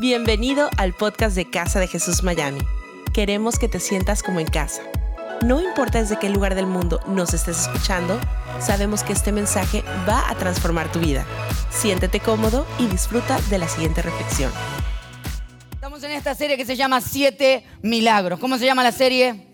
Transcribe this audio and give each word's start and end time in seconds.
Bienvenido 0.00 0.70
al 0.76 0.92
podcast 0.92 1.34
de 1.34 1.50
Casa 1.50 1.80
de 1.80 1.88
Jesús 1.88 2.22
Miami. 2.22 2.60
Queremos 3.12 3.58
que 3.58 3.66
te 3.66 3.80
sientas 3.80 4.22
como 4.22 4.38
en 4.38 4.46
casa. 4.46 4.80
No 5.44 5.60
importa 5.60 5.98
desde 5.98 6.20
qué 6.20 6.30
lugar 6.30 6.54
del 6.54 6.68
mundo 6.68 7.00
nos 7.08 7.34
estés 7.34 7.62
escuchando, 7.62 8.16
sabemos 8.60 9.02
que 9.02 9.12
este 9.12 9.32
mensaje 9.32 9.82
va 10.08 10.30
a 10.30 10.36
transformar 10.36 10.92
tu 10.92 11.00
vida. 11.00 11.26
Siéntete 11.70 12.20
cómodo 12.20 12.64
y 12.78 12.86
disfruta 12.86 13.40
de 13.50 13.58
la 13.58 13.66
siguiente 13.66 14.00
reflexión. 14.00 14.52
Estamos 15.72 16.00
en 16.04 16.12
esta 16.12 16.36
serie 16.36 16.56
que 16.56 16.64
se 16.64 16.76
llama 16.76 17.00
Siete 17.00 17.64
Milagros. 17.82 18.38
¿Cómo 18.38 18.56
se 18.56 18.66
llama 18.66 18.84
la 18.84 18.92
serie? 18.92 19.48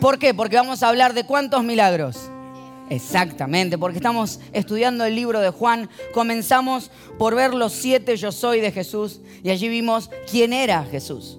¿Por 0.00 0.18
qué? 0.18 0.34
Porque 0.34 0.56
vamos 0.56 0.82
a 0.82 0.88
hablar 0.88 1.14
de 1.14 1.24
cuántos 1.24 1.62
milagros. 1.62 2.32
Exactamente, 2.90 3.78
porque 3.78 3.98
estamos 3.98 4.40
estudiando 4.52 5.04
el 5.04 5.14
libro 5.14 5.38
de 5.40 5.50
Juan. 5.50 5.88
Comenzamos 6.12 6.90
por 7.20 7.36
ver 7.36 7.54
los 7.54 7.72
siete 7.72 8.16
yo 8.16 8.32
soy 8.32 8.60
de 8.60 8.72
Jesús 8.72 9.20
y 9.44 9.50
allí 9.50 9.68
vimos 9.68 10.10
quién 10.28 10.52
era 10.52 10.84
Jesús. 10.84 11.38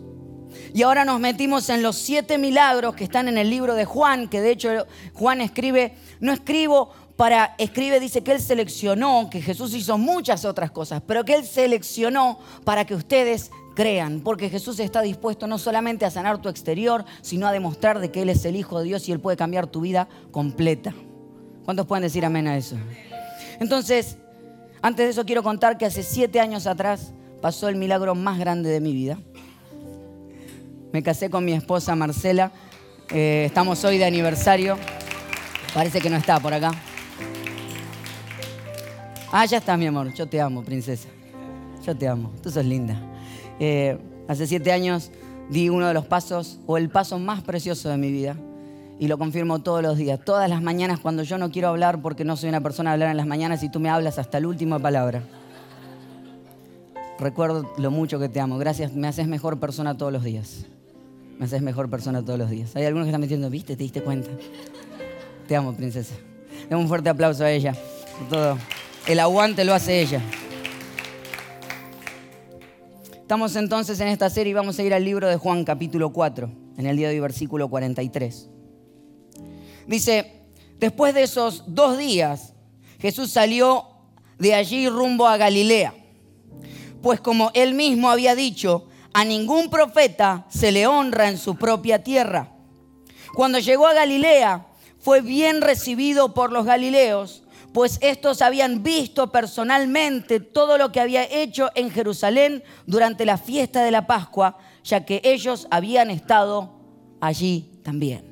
Y 0.73 0.83
ahora 0.83 1.03
nos 1.03 1.19
metimos 1.19 1.69
en 1.69 1.83
los 1.83 1.97
siete 1.97 2.37
milagros 2.37 2.95
que 2.95 3.03
están 3.03 3.27
en 3.27 3.37
el 3.37 3.49
libro 3.49 3.75
de 3.75 3.83
Juan, 3.83 4.29
que 4.29 4.39
de 4.39 4.51
hecho 4.51 4.69
Juan 5.13 5.41
escribe, 5.41 5.93
no 6.21 6.31
escribo 6.31 6.93
para, 7.17 7.55
escribe, 7.57 7.99
dice 7.99 8.23
que 8.23 8.31
él 8.31 8.39
seleccionó, 8.39 9.29
que 9.29 9.41
Jesús 9.41 9.73
hizo 9.73 9.97
muchas 9.97 10.45
otras 10.45 10.71
cosas, 10.71 11.03
pero 11.05 11.25
que 11.25 11.33
él 11.33 11.45
seleccionó 11.45 12.39
para 12.63 12.85
que 12.85 12.95
ustedes 12.95 13.51
crean, 13.75 14.21
porque 14.21 14.49
Jesús 14.49 14.79
está 14.79 15.01
dispuesto 15.01 15.47
no 15.47 15.57
solamente 15.57 16.05
a 16.05 16.11
sanar 16.11 16.41
tu 16.41 16.47
exterior, 16.47 17.03
sino 17.21 17.45
a 17.45 17.51
demostrar 17.51 17.99
de 17.99 18.09
que 18.09 18.21
Él 18.21 18.29
es 18.29 18.45
el 18.45 18.55
Hijo 18.55 18.79
de 18.79 18.85
Dios 18.85 19.07
y 19.09 19.11
Él 19.11 19.19
puede 19.19 19.37
cambiar 19.37 19.67
tu 19.67 19.81
vida 19.81 20.07
completa. 20.31 20.93
¿Cuántos 21.71 21.87
pueden 21.87 22.03
decir 22.03 22.25
amén 22.25 22.49
a 22.49 22.57
eso? 22.57 22.75
Entonces, 23.61 24.17
antes 24.81 25.05
de 25.05 25.11
eso 25.11 25.25
quiero 25.25 25.41
contar 25.41 25.77
que 25.77 25.85
hace 25.85 26.03
siete 26.03 26.41
años 26.41 26.67
atrás 26.67 27.13
pasó 27.41 27.69
el 27.69 27.77
milagro 27.77 28.13
más 28.13 28.37
grande 28.37 28.69
de 28.69 28.81
mi 28.81 28.91
vida. 28.91 29.17
Me 30.91 31.01
casé 31.01 31.29
con 31.29 31.45
mi 31.45 31.53
esposa 31.53 31.95
Marcela. 31.95 32.51
Eh, 33.09 33.43
estamos 33.45 33.85
hoy 33.85 33.97
de 33.97 34.03
aniversario. 34.03 34.77
Parece 35.73 36.01
que 36.01 36.09
no 36.09 36.17
está 36.17 36.41
por 36.41 36.53
acá. 36.53 36.71
Ah, 39.31 39.45
ya 39.45 39.59
está, 39.59 39.77
mi 39.77 39.87
amor. 39.87 40.13
Yo 40.13 40.27
te 40.27 40.41
amo, 40.41 40.65
princesa. 40.65 41.07
Yo 41.85 41.95
te 41.95 42.05
amo. 42.05 42.33
Tú 42.43 42.51
sos 42.51 42.65
linda. 42.65 43.01
Eh, 43.61 43.97
hace 44.27 44.45
siete 44.45 44.73
años 44.73 45.09
di 45.49 45.69
uno 45.69 45.87
de 45.87 45.93
los 45.93 46.05
pasos, 46.05 46.59
o 46.67 46.77
el 46.77 46.89
paso 46.89 47.17
más 47.17 47.41
precioso 47.43 47.87
de 47.87 47.95
mi 47.95 48.11
vida. 48.11 48.35
Y 48.99 49.07
lo 49.07 49.17
confirmo 49.17 49.59
todos 49.59 49.81
los 49.81 49.97
días. 49.97 50.19
Todas 50.23 50.49
las 50.49 50.61
mañanas 50.61 50.99
cuando 50.99 51.23
yo 51.23 51.37
no 51.37 51.51
quiero 51.51 51.69
hablar 51.69 52.01
porque 52.01 52.23
no 52.23 52.37
soy 52.37 52.49
una 52.49 52.61
persona 52.61 52.91
a 52.91 52.93
hablar 52.93 53.09
en 53.09 53.17
las 53.17 53.25
mañanas 53.25 53.63
y 53.63 53.69
tú 53.69 53.79
me 53.79 53.89
hablas 53.89 54.19
hasta 54.19 54.39
la 54.39 54.47
última 54.47 54.79
palabra. 54.79 55.23
Recuerdo 57.19 57.71
lo 57.77 57.91
mucho 57.91 58.19
que 58.19 58.29
te 58.29 58.39
amo. 58.39 58.57
Gracias, 58.57 58.93
me 58.93 59.07
haces 59.07 59.27
mejor 59.27 59.59
persona 59.59 59.97
todos 59.97 60.11
los 60.11 60.23
días. 60.23 60.65
Me 61.37 61.45
haces 61.45 61.61
mejor 61.61 61.89
persona 61.89 62.23
todos 62.23 62.37
los 62.37 62.49
días. 62.49 62.75
Hay 62.75 62.85
algunos 62.85 63.05
que 63.05 63.09
están 63.09 63.21
metiendo, 63.21 63.49
¿viste? 63.49 63.75
¿Te 63.75 63.83
diste 63.83 64.01
cuenta? 64.01 64.29
Te 65.47 65.55
amo, 65.55 65.73
princesa. 65.73 66.15
Dame 66.69 66.81
un 66.81 66.87
fuerte 66.87 67.09
aplauso 67.09 67.43
a 67.43 67.51
ella. 67.51 67.73
Por 68.19 68.27
todo. 68.29 68.57
El 69.07 69.19
aguante 69.19 69.63
lo 69.63 69.73
hace 69.73 70.01
ella. 70.01 70.21
Estamos 73.31 73.55
entonces 73.55 73.99
en 74.01 74.09
esta 74.09 74.29
serie 74.29 74.51
y 74.51 74.53
vamos 74.53 74.77
a 74.77 74.83
ir 74.83 74.93
al 74.93 75.05
libro 75.05 75.27
de 75.27 75.37
Juan 75.37 75.63
capítulo 75.63 76.11
4, 76.11 76.51
en 76.77 76.85
el 76.85 76.97
día 76.97 77.07
de 77.07 77.13
hoy 77.15 77.21
versículo 77.21 77.69
43. 77.69 78.49
Dice, 79.91 80.31
después 80.79 81.13
de 81.13 81.23
esos 81.23 81.65
dos 81.67 81.97
días, 81.97 82.53
Jesús 83.01 83.29
salió 83.29 83.87
de 84.39 84.55
allí 84.55 84.87
rumbo 84.87 85.27
a 85.27 85.35
Galilea, 85.35 85.93
pues 87.01 87.19
como 87.19 87.51
él 87.53 87.73
mismo 87.73 88.09
había 88.09 88.33
dicho, 88.33 88.87
a 89.11 89.25
ningún 89.25 89.69
profeta 89.69 90.45
se 90.49 90.71
le 90.71 90.87
honra 90.87 91.27
en 91.27 91.37
su 91.37 91.57
propia 91.57 92.01
tierra. 92.03 92.53
Cuando 93.35 93.59
llegó 93.59 93.85
a 93.85 93.93
Galilea, 93.93 94.65
fue 94.97 95.19
bien 95.19 95.59
recibido 95.59 96.33
por 96.33 96.53
los 96.53 96.65
galileos, 96.65 97.43
pues 97.73 97.97
estos 97.99 98.41
habían 98.41 98.83
visto 98.83 99.29
personalmente 99.29 100.39
todo 100.39 100.77
lo 100.77 100.93
que 100.93 101.01
había 101.01 101.25
hecho 101.25 101.69
en 101.75 101.91
Jerusalén 101.91 102.63
durante 102.85 103.25
la 103.25 103.37
fiesta 103.37 103.83
de 103.83 103.91
la 103.91 104.07
Pascua, 104.07 104.57
ya 104.85 105.03
que 105.03 105.19
ellos 105.25 105.67
habían 105.69 106.09
estado 106.11 106.79
allí 107.19 107.81
también. 107.83 108.30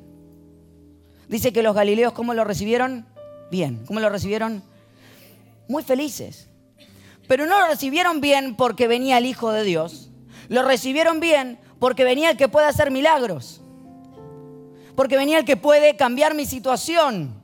Dice 1.30 1.52
que 1.52 1.62
los 1.62 1.76
galileos, 1.76 2.12
¿cómo 2.12 2.34
lo 2.34 2.42
recibieron? 2.42 3.06
Bien. 3.52 3.84
¿Cómo 3.86 4.00
lo 4.00 4.08
recibieron? 4.08 4.64
Muy 5.68 5.84
felices. 5.84 6.48
Pero 7.28 7.46
no 7.46 7.60
lo 7.60 7.68
recibieron 7.68 8.20
bien 8.20 8.56
porque 8.56 8.88
venía 8.88 9.16
el 9.16 9.26
Hijo 9.26 9.52
de 9.52 9.62
Dios. 9.62 10.10
Lo 10.48 10.64
recibieron 10.64 11.20
bien 11.20 11.60
porque 11.78 12.02
venía 12.02 12.32
el 12.32 12.36
que 12.36 12.48
puede 12.48 12.66
hacer 12.66 12.90
milagros. 12.90 13.60
Porque 14.96 15.16
venía 15.16 15.38
el 15.38 15.44
que 15.44 15.56
puede 15.56 15.94
cambiar 15.94 16.34
mi 16.34 16.46
situación. 16.46 17.40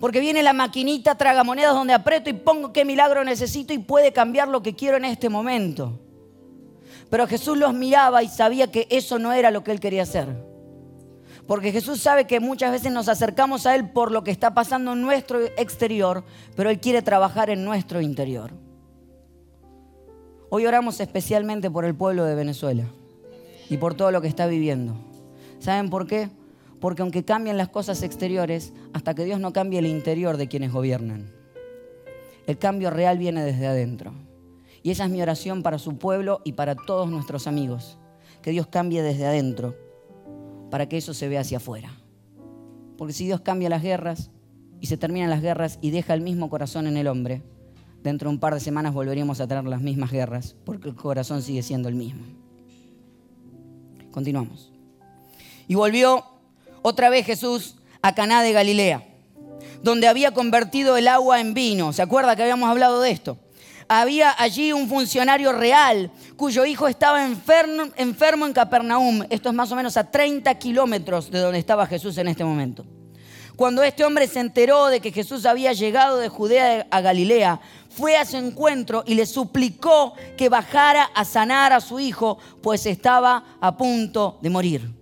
Porque 0.00 0.20
viene 0.20 0.42
la 0.42 0.52
maquinita 0.52 1.14
tragamonedas 1.14 1.72
donde 1.72 1.94
aprieto 1.94 2.28
y 2.28 2.34
pongo 2.34 2.74
qué 2.74 2.84
milagro 2.84 3.24
necesito 3.24 3.72
y 3.72 3.78
puede 3.78 4.12
cambiar 4.12 4.48
lo 4.48 4.62
que 4.62 4.76
quiero 4.76 4.98
en 4.98 5.06
este 5.06 5.30
momento. 5.30 5.98
Pero 7.08 7.26
Jesús 7.26 7.56
los 7.56 7.72
miraba 7.72 8.22
y 8.22 8.28
sabía 8.28 8.70
que 8.70 8.86
eso 8.90 9.18
no 9.18 9.32
era 9.32 9.50
lo 9.50 9.64
que 9.64 9.70
él 9.70 9.80
quería 9.80 10.02
hacer. 10.02 10.49
Porque 11.50 11.72
Jesús 11.72 12.00
sabe 12.00 12.28
que 12.28 12.38
muchas 12.38 12.70
veces 12.70 12.92
nos 12.92 13.08
acercamos 13.08 13.66
a 13.66 13.74
Él 13.74 13.88
por 13.90 14.12
lo 14.12 14.22
que 14.22 14.30
está 14.30 14.54
pasando 14.54 14.92
en 14.92 15.02
nuestro 15.02 15.40
exterior, 15.56 16.22
pero 16.54 16.70
Él 16.70 16.78
quiere 16.78 17.02
trabajar 17.02 17.50
en 17.50 17.64
nuestro 17.64 18.00
interior. 18.00 18.52
Hoy 20.48 20.66
oramos 20.66 21.00
especialmente 21.00 21.68
por 21.68 21.84
el 21.84 21.96
pueblo 21.96 22.24
de 22.24 22.36
Venezuela 22.36 22.84
y 23.68 23.78
por 23.78 23.94
todo 23.94 24.12
lo 24.12 24.20
que 24.20 24.28
está 24.28 24.46
viviendo. 24.46 24.94
¿Saben 25.58 25.90
por 25.90 26.06
qué? 26.06 26.28
Porque 26.78 27.02
aunque 27.02 27.24
cambien 27.24 27.56
las 27.56 27.68
cosas 27.68 28.04
exteriores, 28.04 28.72
hasta 28.92 29.16
que 29.16 29.24
Dios 29.24 29.40
no 29.40 29.52
cambie 29.52 29.80
el 29.80 29.86
interior 29.86 30.36
de 30.36 30.46
quienes 30.46 30.72
gobiernan, 30.72 31.32
el 32.46 32.58
cambio 32.58 32.90
real 32.90 33.18
viene 33.18 33.44
desde 33.44 33.66
adentro. 33.66 34.12
Y 34.84 34.92
esa 34.92 35.06
es 35.06 35.10
mi 35.10 35.20
oración 35.20 35.64
para 35.64 35.80
su 35.80 35.98
pueblo 35.98 36.42
y 36.44 36.52
para 36.52 36.76
todos 36.76 37.10
nuestros 37.10 37.48
amigos. 37.48 37.98
Que 38.40 38.52
Dios 38.52 38.68
cambie 38.68 39.02
desde 39.02 39.26
adentro 39.26 39.89
para 40.70 40.88
que 40.88 40.96
eso 40.96 41.14
se 41.14 41.28
vea 41.28 41.40
hacia 41.40 41.58
afuera. 41.58 41.90
Porque 42.96 43.12
si 43.12 43.26
Dios 43.26 43.40
cambia 43.40 43.68
las 43.68 43.82
guerras 43.82 44.30
y 44.80 44.86
se 44.86 44.96
terminan 44.96 45.30
las 45.30 45.42
guerras 45.42 45.78
y 45.80 45.90
deja 45.90 46.14
el 46.14 46.20
mismo 46.20 46.48
corazón 46.48 46.86
en 46.86 46.96
el 46.96 47.06
hombre, 47.06 47.42
dentro 48.02 48.28
de 48.28 48.34
un 48.34 48.40
par 48.40 48.54
de 48.54 48.60
semanas 48.60 48.94
volveríamos 48.94 49.40
a 49.40 49.46
tener 49.46 49.64
las 49.64 49.80
mismas 49.80 50.10
guerras, 50.10 50.56
porque 50.64 50.88
el 50.88 50.94
corazón 50.94 51.42
sigue 51.42 51.62
siendo 51.62 51.88
el 51.88 51.94
mismo. 51.94 52.22
Continuamos. 54.10 54.72
Y 55.68 55.74
volvió 55.74 56.24
otra 56.82 57.10
vez 57.10 57.26
Jesús 57.26 57.76
a 58.02 58.14
Caná 58.14 58.42
de 58.42 58.52
Galilea, 58.52 59.06
donde 59.82 60.08
había 60.08 60.32
convertido 60.32 60.96
el 60.96 61.08
agua 61.08 61.40
en 61.40 61.54
vino. 61.54 61.92
¿Se 61.92 62.02
acuerda 62.02 62.36
que 62.36 62.42
habíamos 62.42 62.68
hablado 62.68 63.00
de 63.00 63.10
esto? 63.10 63.38
Había 63.92 64.32
allí 64.38 64.72
un 64.72 64.88
funcionario 64.88 65.50
real 65.50 66.12
cuyo 66.36 66.64
hijo 66.64 66.86
estaba 66.86 67.26
enfermo, 67.26 68.46
en 68.46 68.52
Capernaum. 68.52 69.24
Esto 69.28 69.48
es 69.48 69.54
más 69.54 69.72
o 69.72 69.76
menos 69.76 69.96
a 69.96 70.08
30 70.08 70.54
kilómetros 70.54 71.28
de 71.28 71.40
donde 71.40 71.58
estaba 71.58 71.88
Jesús 71.88 72.16
en 72.18 72.28
este 72.28 72.44
momento. 72.44 72.86
Cuando 73.56 73.82
este 73.82 74.04
hombre 74.04 74.28
se 74.28 74.38
enteró 74.38 74.86
de 74.86 75.00
que 75.00 75.10
Jesús 75.10 75.44
había 75.44 75.72
llegado 75.72 76.18
de 76.18 76.28
Judea 76.28 76.86
a 76.88 77.00
Galilea, 77.00 77.60
fue 77.88 78.16
a 78.16 78.24
su 78.24 78.36
encuentro 78.36 79.02
y 79.08 79.16
le 79.16 79.26
suplicó 79.26 80.14
que 80.36 80.48
bajara 80.48 81.10
a 81.12 81.24
sanar 81.24 81.72
a 81.72 81.80
su 81.80 81.98
hijo, 81.98 82.38
pues 82.62 82.86
estaba 82.86 83.56
a 83.60 83.76
punto 83.76 84.38
de 84.40 84.50
morir. 84.50 84.94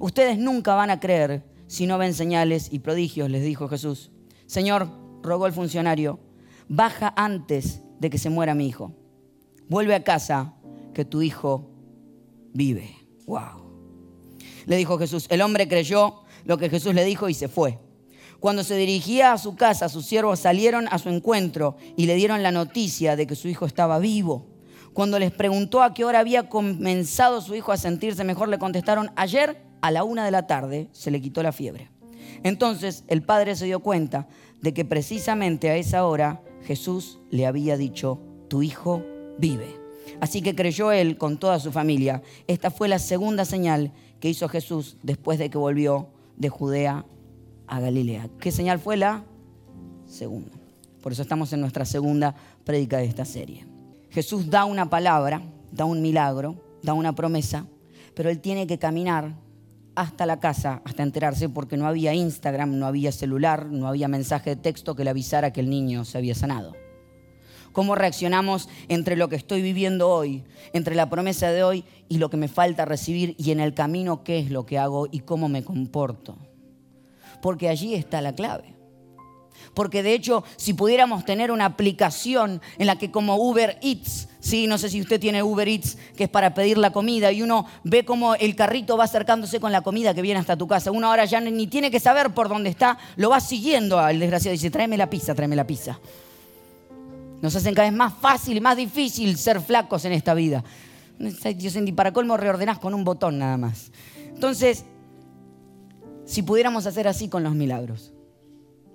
Ustedes 0.00 0.38
nunca 0.38 0.74
van 0.74 0.90
a 0.90 0.98
creer 0.98 1.44
si 1.68 1.86
no 1.86 1.98
ven 1.98 2.14
señales 2.14 2.66
y 2.72 2.80
prodigios, 2.80 3.30
les 3.30 3.44
dijo 3.44 3.68
Jesús. 3.68 4.10
Señor, 4.46 4.88
rogó 5.22 5.46
el 5.46 5.52
funcionario, 5.52 6.18
baja 6.68 7.14
antes 7.16 7.80
de 8.02 8.10
que 8.10 8.18
se 8.18 8.30
muera 8.30 8.52
mi 8.56 8.66
hijo. 8.66 8.92
Vuelve 9.68 9.94
a 9.94 10.02
casa, 10.02 10.54
que 10.92 11.04
tu 11.04 11.22
hijo 11.22 11.70
vive. 12.52 12.96
Wow. 13.26 13.62
Le 14.66 14.76
dijo 14.76 14.98
Jesús. 14.98 15.26
El 15.30 15.40
hombre 15.40 15.68
creyó 15.68 16.24
lo 16.44 16.58
que 16.58 16.68
Jesús 16.68 16.94
le 16.94 17.04
dijo 17.04 17.28
y 17.28 17.34
se 17.34 17.46
fue. 17.46 17.78
Cuando 18.40 18.64
se 18.64 18.74
dirigía 18.74 19.32
a 19.32 19.38
su 19.38 19.54
casa, 19.54 19.88
sus 19.88 20.04
siervos 20.04 20.40
salieron 20.40 20.88
a 20.90 20.98
su 20.98 21.10
encuentro 21.10 21.76
y 21.96 22.06
le 22.06 22.16
dieron 22.16 22.42
la 22.42 22.50
noticia 22.50 23.14
de 23.14 23.28
que 23.28 23.36
su 23.36 23.46
hijo 23.46 23.66
estaba 23.66 24.00
vivo. 24.00 24.48
Cuando 24.92 25.20
les 25.20 25.30
preguntó 25.30 25.80
a 25.80 25.94
qué 25.94 26.04
hora 26.04 26.18
había 26.18 26.48
comenzado 26.48 27.40
su 27.40 27.54
hijo 27.54 27.70
a 27.70 27.76
sentirse 27.76 28.24
mejor, 28.24 28.48
le 28.48 28.58
contestaron, 28.58 29.12
ayer 29.14 29.62
a 29.80 29.92
la 29.92 30.02
una 30.02 30.24
de 30.24 30.32
la 30.32 30.48
tarde 30.48 30.88
se 30.90 31.12
le 31.12 31.20
quitó 31.20 31.40
la 31.44 31.52
fiebre. 31.52 31.88
Entonces 32.42 33.04
el 33.06 33.22
padre 33.22 33.54
se 33.54 33.66
dio 33.66 33.78
cuenta 33.78 34.26
de 34.62 34.72
que 34.72 34.84
precisamente 34.84 35.70
a 35.70 35.76
esa 35.76 36.06
hora 36.06 36.42
Jesús 36.64 37.20
le 37.30 37.46
había 37.46 37.76
dicho, 37.76 38.20
tu 38.48 38.62
hijo 38.62 39.02
vive. 39.38 39.76
Así 40.20 40.40
que 40.40 40.54
creyó 40.54 40.92
él 40.92 41.18
con 41.18 41.38
toda 41.38 41.58
su 41.58 41.72
familia. 41.72 42.22
Esta 42.46 42.70
fue 42.70 42.88
la 42.88 42.98
segunda 42.98 43.44
señal 43.44 43.92
que 44.20 44.28
hizo 44.28 44.48
Jesús 44.48 44.96
después 45.02 45.38
de 45.38 45.50
que 45.50 45.58
volvió 45.58 46.08
de 46.36 46.48
Judea 46.48 47.04
a 47.66 47.80
Galilea. 47.80 48.28
¿Qué 48.40 48.50
señal 48.50 48.78
fue 48.78 48.96
la 48.96 49.24
segunda? 50.06 50.52
Por 51.02 51.12
eso 51.12 51.22
estamos 51.22 51.52
en 51.52 51.60
nuestra 51.60 51.84
segunda 51.84 52.34
prédica 52.64 52.98
de 52.98 53.04
esta 53.04 53.24
serie. 53.24 53.66
Jesús 54.10 54.48
da 54.48 54.64
una 54.64 54.88
palabra 54.88 55.42
da 55.72 55.86
un 55.86 56.02
milagro, 56.02 56.56
da 56.82 56.92
una 56.92 57.14
promesa, 57.14 57.66
pero 58.14 58.30
él 58.30 58.40
tiene 58.40 58.66
que 58.66 58.78
caminar 58.78 59.34
hasta 59.94 60.26
la 60.26 60.40
casa, 60.40 60.82
hasta 60.84 61.02
enterarse, 61.02 61.48
porque 61.48 61.76
no 61.76 61.86
había 61.86 62.14
Instagram, 62.14 62.78
no 62.78 62.86
había 62.86 63.12
celular, 63.12 63.66
no 63.66 63.88
había 63.88 64.08
mensaje 64.08 64.50
de 64.50 64.56
texto 64.56 64.94
que 64.94 65.04
le 65.04 65.10
avisara 65.10 65.52
que 65.52 65.60
el 65.60 65.70
niño 65.70 66.04
se 66.04 66.18
había 66.18 66.34
sanado. 66.34 66.74
¿Cómo 67.72 67.94
reaccionamos 67.94 68.68
entre 68.88 69.16
lo 69.16 69.28
que 69.28 69.36
estoy 69.36 69.62
viviendo 69.62 70.10
hoy, 70.10 70.44
entre 70.74 70.94
la 70.94 71.08
promesa 71.08 71.50
de 71.50 71.64
hoy 71.64 71.84
y 72.08 72.18
lo 72.18 72.28
que 72.28 72.36
me 72.36 72.48
falta 72.48 72.84
recibir 72.84 73.34
y 73.38 73.50
en 73.50 73.60
el 73.60 73.72
camino 73.72 74.24
qué 74.24 74.38
es 74.38 74.50
lo 74.50 74.66
que 74.66 74.78
hago 74.78 75.08
y 75.10 75.20
cómo 75.20 75.48
me 75.48 75.64
comporto? 75.64 76.36
Porque 77.40 77.68
allí 77.68 77.94
está 77.94 78.20
la 78.20 78.34
clave. 78.34 78.81
Porque 79.74 80.02
de 80.02 80.14
hecho, 80.14 80.44
si 80.56 80.74
pudiéramos 80.74 81.24
tener 81.24 81.50
una 81.50 81.64
aplicación 81.64 82.60
en 82.78 82.86
la 82.86 82.96
que 82.96 83.10
como 83.10 83.36
Uber 83.36 83.78
Eats, 83.82 84.28
sí, 84.40 84.66
no 84.66 84.76
sé 84.76 84.90
si 84.90 85.00
usted 85.00 85.18
tiene 85.18 85.42
Uber 85.42 85.66
Eats, 85.66 85.96
que 86.16 86.24
es 86.24 86.30
para 86.30 86.52
pedir 86.52 86.76
la 86.76 86.92
comida, 86.92 87.32
y 87.32 87.42
uno 87.42 87.66
ve 87.84 88.04
cómo 88.04 88.34
el 88.34 88.54
carrito 88.54 88.96
va 88.96 89.04
acercándose 89.04 89.60
con 89.60 89.72
la 89.72 89.80
comida 89.80 90.12
que 90.12 90.20
viene 90.20 90.40
hasta 90.40 90.56
tu 90.56 90.66
casa. 90.66 90.90
Uno 90.90 91.08
ahora 91.08 91.24
ya 91.24 91.40
ni 91.40 91.66
tiene 91.66 91.90
que 91.90 92.00
saber 92.00 92.34
por 92.34 92.48
dónde 92.48 92.68
está, 92.68 92.98
lo 93.16 93.30
va 93.30 93.40
siguiendo 93.40 93.98
al 93.98 94.18
desgraciado 94.18 94.52
dice, 94.52 94.70
tráeme 94.70 94.96
la 94.96 95.08
pizza, 95.08 95.34
tráeme 95.34 95.56
la 95.56 95.66
pizza. 95.66 95.98
Nos 97.40 97.56
hacen 97.56 97.74
cada 97.74 97.88
vez 97.88 97.96
más 97.96 98.14
fácil 98.20 98.60
más 98.60 98.76
difícil 98.76 99.36
ser 99.36 99.60
flacos 99.60 100.04
en 100.04 100.12
esta 100.12 100.34
vida. 100.34 100.62
Dios, 101.56 101.76
para 101.94 102.12
colmo 102.12 102.36
reordenás 102.36 102.78
con 102.78 102.94
un 102.94 103.04
botón 103.04 103.38
nada 103.38 103.56
más. 103.56 103.90
Entonces, 104.34 104.84
si 106.24 106.42
pudiéramos 106.42 106.86
hacer 106.86 107.08
así 107.08 107.28
con 107.28 107.42
los 107.42 107.54
milagros, 107.54 108.11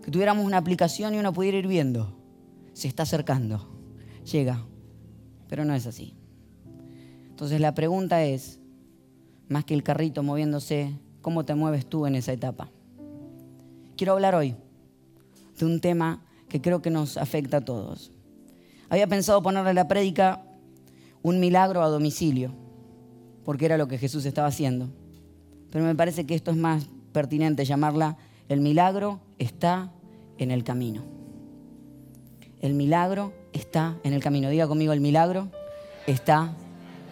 que 0.07 0.11
tuviéramos 0.11 0.45
una 0.45 0.55
aplicación 0.55 1.13
y 1.13 1.17
uno 1.17 1.33
pudiera 1.33 1.57
ir 1.57 1.67
viendo, 1.67 2.15
se 2.71 2.87
está 2.87 3.03
acercando, 3.03 3.67
llega, 4.23 4.65
pero 5.49 5.65
no 5.65 5.75
es 5.75 5.85
así. 5.85 6.13
Entonces 7.27 7.59
la 7.59 7.73
pregunta 7.73 8.23
es, 8.23 8.61
más 9.49 9.65
que 9.65 9.73
el 9.73 9.83
carrito 9.83 10.23
moviéndose, 10.23 10.97
¿cómo 11.21 11.43
te 11.43 11.55
mueves 11.55 11.87
tú 11.87 12.05
en 12.05 12.15
esa 12.15 12.31
etapa? 12.31 12.69
Quiero 13.97 14.13
hablar 14.13 14.33
hoy 14.33 14.55
de 15.59 15.65
un 15.65 15.81
tema 15.81 16.23
que 16.47 16.61
creo 16.61 16.81
que 16.81 16.89
nos 16.89 17.17
afecta 17.17 17.57
a 17.57 17.65
todos. 17.65 18.13
Había 18.87 19.07
pensado 19.07 19.43
ponerle 19.43 19.71
a 19.71 19.73
la 19.73 19.89
prédica 19.89 20.41
un 21.21 21.41
milagro 21.41 21.83
a 21.83 21.89
domicilio, 21.89 22.53
porque 23.43 23.65
era 23.65 23.77
lo 23.77 23.89
que 23.89 23.97
Jesús 23.97 24.25
estaba 24.25 24.47
haciendo. 24.47 24.87
Pero 25.69 25.83
me 25.83 25.95
parece 25.95 26.25
que 26.25 26.33
esto 26.33 26.51
es 26.51 26.55
más 26.55 26.87
pertinente 27.11 27.65
llamarla 27.65 28.17
el 28.49 28.61
milagro 28.61 29.19
está 29.39 29.91
en 30.37 30.51
el 30.51 30.63
camino. 30.63 31.03
El 32.59 32.73
milagro 32.73 33.33
está 33.53 33.97
en 34.03 34.13
el 34.13 34.21
camino. 34.21 34.49
Diga 34.49 34.67
conmigo, 34.67 34.93
el 34.93 35.01
milagro 35.01 35.49
está 36.07 36.55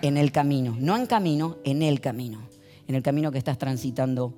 en 0.01 0.17
el 0.17 0.31
camino. 0.31 0.75
No 0.79 0.95
en 0.95 1.05
camino, 1.05 1.57
en 1.63 1.81
el 1.81 2.01
camino. 2.01 2.39
En 2.87 2.95
el 2.95 3.03
camino 3.03 3.31
que 3.31 3.37
estás 3.37 3.57
transitando 3.57 4.33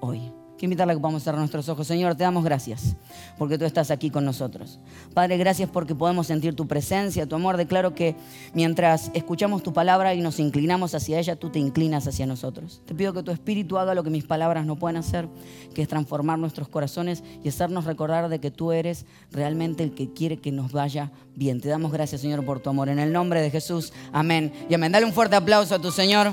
hoy. 0.00 0.37
Quiero 0.58 0.72
invitarle 0.72 0.92
a 0.92 0.96
que 0.96 1.00
podamos 1.00 1.22
cerrar 1.22 1.38
nuestros 1.38 1.68
ojos. 1.68 1.86
Señor, 1.86 2.16
te 2.16 2.24
damos 2.24 2.42
gracias 2.42 2.96
porque 3.38 3.56
tú 3.56 3.64
estás 3.64 3.92
aquí 3.92 4.10
con 4.10 4.24
nosotros. 4.24 4.80
Padre, 5.14 5.36
gracias 5.36 5.70
porque 5.70 5.94
podemos 5.94 6.26
sentir 6.26 6.56
tu 6.56 6.66
presencia, 6.66 7.28
tu 7.28 7.36
amor. 7.36 7.56
Declaro 7.56 7.94
que 7.94 8.16
mientras 8.54 9.12
escuchamos 9.14 9.62
tu 9.62 9.72
palabra 9.72 10.14
y 10.14 10.20
nos 10.20 10.40
inclinamos 10.40 10.96
hacia 10.96 11.20
ella, 11.20 11.36
tú 11.36 11.50
te 11.50 11.60
inclinas 11.60 12.08
hacia 12.08 12.26
nosotros. 12.26 12.82
Te 12.86 12.94
pido 12.96 13.12
que 13.12 13.22
tu 13.22 13.30
espíritu 13.30 13.78
haga 13.78 13.94
lo 13.94 14.02
que 14.02 14.10
mis 14.10 14.24
palabras 14.24 14.66
no 14.66 14.74
pueden 14.74 14.96
hacer, 14.96 15.28
que 15.76 15.82
es 15.82 15.86
transformar 15.86 16.40
nuestros 16.40 16.68
corazones 16.68 17.22
y 17.44 17.50
hacernos 17.50 17.84
recordar 17.84 18.28
de 18.28 18.40
que 18.40 18.50
tú 18.50 18.72
eres 18.72 19.06
realmente 19.30 19.84
el 19.84 19.94
que 19.94 20.12
quiere 20.12 20.38
que 20.38 20.50
nos 20.50 20.72
vaya 20.72 21.12
bien. 21.36 21.60
Te 21.60 21.68
damos 21.68 21.92
gracias, 21.92 22.20
Señor, 22.20 22.44
por 22.44 22.58
tu 22.58 22.68
amor. 22.68 22.88
En 22.88 22.98
el 22.98 23.12
nombre 23.12 23.40
de 23.40 23.52
Jesús, 23.52 23.92
amén. 24.12 24.52
Y 24.68 24.74
amén. 24.74 24.90
Dale 24.90 25.06
un 25.06 25.12
fuerte 25.12 25.36
aplauso 25.36 25.76
a 25.76 25.78
tu 25.78 25.92
Señor. 25.92 26.32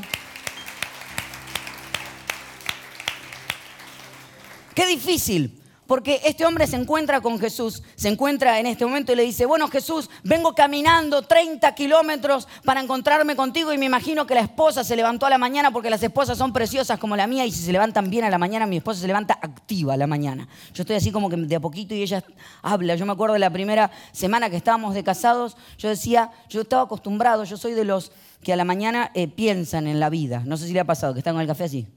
Qué 4.76 4.86
difícil, 4.86 5.62
porque 5.88 6.20
este 6.26 6.46
hombre 6.46 6.68
se 6.68 6.76
encuentra 6.76 7.22
con 7.22 7.40
Jesús, 7.40 7.82
se 7.96 8.10
encuentra 8.10 8.60
en 8.60 8.66
este 8.66 8.86
momento 8.86 9.14
y 9.14 9.16
le 9.16 9.24
dice, 9.24 9.46
bueno 9.46 9.70
Jesús, 9.70 10.10
vengo 10.24 10.54
caminando 10.54 11.22
30 11.22 11.74
kilómetros 11.76 12.48
para 12.66 12.82
encontrarme 12.82 13.38
contigo 13.38 13.72
y 13.72 13.78
me 13.78 13.86
imagino 13.86 14.28
que 14.28 14.36
la 14.36 14.42
esposa 14.42 14.84
se 14.84 14.98
levantó 14.98 15.26
a 15.26 15.30
la 15.30 15.38
mañana 15.38 15.72
porque 15.72 15.90
las 15.90 16.04
esposas 16.04 16.38
son 16.38 16.52
preciosas 16.52 17.00
como 17.00 17.16
la 17.16 17.26
mía 17.26 17.46
y 17.46 17.52
si 17.52 17.64
se 17.64 17.72
levantan 17.72 18.10
bien 18.10 18.26
a 18.26 18.30
la 18.30 18.38
mañana, 18.38 18.66
mi 18.66 18.76
esposa 18.76 19.00
se 19.00 19.08
levanta 19.08 19.40
activa 19.42 19.94
a 19.94 19.98
la 19.98 20.08
mañana. 20.08 20.48
Yo 20.74 20.84
estoy 20.84 20.98
así 20.98 21.10
como 21.10 21.30
que 21.30 21.38
de 21.38 21.56
a 21.56 21.62
poquito 21.62 21.96
y 21.96 22.02
ella 22.02 22.22
habla. 22.62 22.96
Yo 22.96 23.06
me 23.06 23.14
acuerdo 23.14 23.34
de 23.34 23.40
la 23.40 23.50
primera 23.50 23.92
semana 24.12 24.50
que 24.50 24.58
estábamos 24.58 24.94
de 24.94 25.06
casados, 25.06 25.56
yo 25.78 25.88
decía, 25.88 26.32
yo 26.50 26.62
estaba 26.62 26.84
acostumbrado, 26.84 27.46
yo 27.46 27.56
soy 27.56 27.74
de 27.74 27.86
los 27.86 28.12
que 28.44 28.52
a 28.52 28.58
la 28.58 28.66
mañana 28.66 29.12
eh, 29.14 29.30
piensan 29.30 29.88
en 29.88 30.02
la 30.02 30.10
vida. 30.10 30.42
No 30.46 30.58
sé 30.58 30.68
si 30.68 30.74
le 30.74 30.82
ha 30.82 30.86
pasado, 30.86 31.14
que 31.14 31.20
están 31.20 31.36
con 31.36 31.42
el 31.42 31.48
café 31.48 31.64
así. 31.64 31.88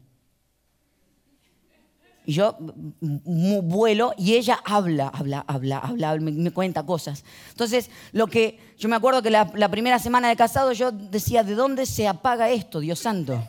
Y 2.29 2.35
yo 2.35 2.59
vuelo 2.61 4.13
y 4.19 4.35
ella 4.35 4.61
habla, 4.63 5.09
habla, 5.09 5.43
habla, 5.49 5.79
habla, 5.79 6.15
me, 6.17 6.51
cuenta 6.51 6.85
cosas. 6.85 7.25
Entonces, 7.49 7.89
lo 8.13 8.27
que 8.27 8.75
yo 8.77 8.91
me 8.91 8.97
acuerdo 8.97 9.23
que 9.23 9.31
la, 9.31 9.71
primera 9.71 9.99
semana 9.99 10.29
de 10.29 10.37
casado 10.37 10.73
yo 10.73 10.93
decía, 10.93 11.43
¿de 11.43 11.55
dónde 11.55 11.87
se 11.87 12.07
apaga 12.07 12.51
esto, 12.51 12.81
Dios 12.81 12.99
santo? 12.99 13.43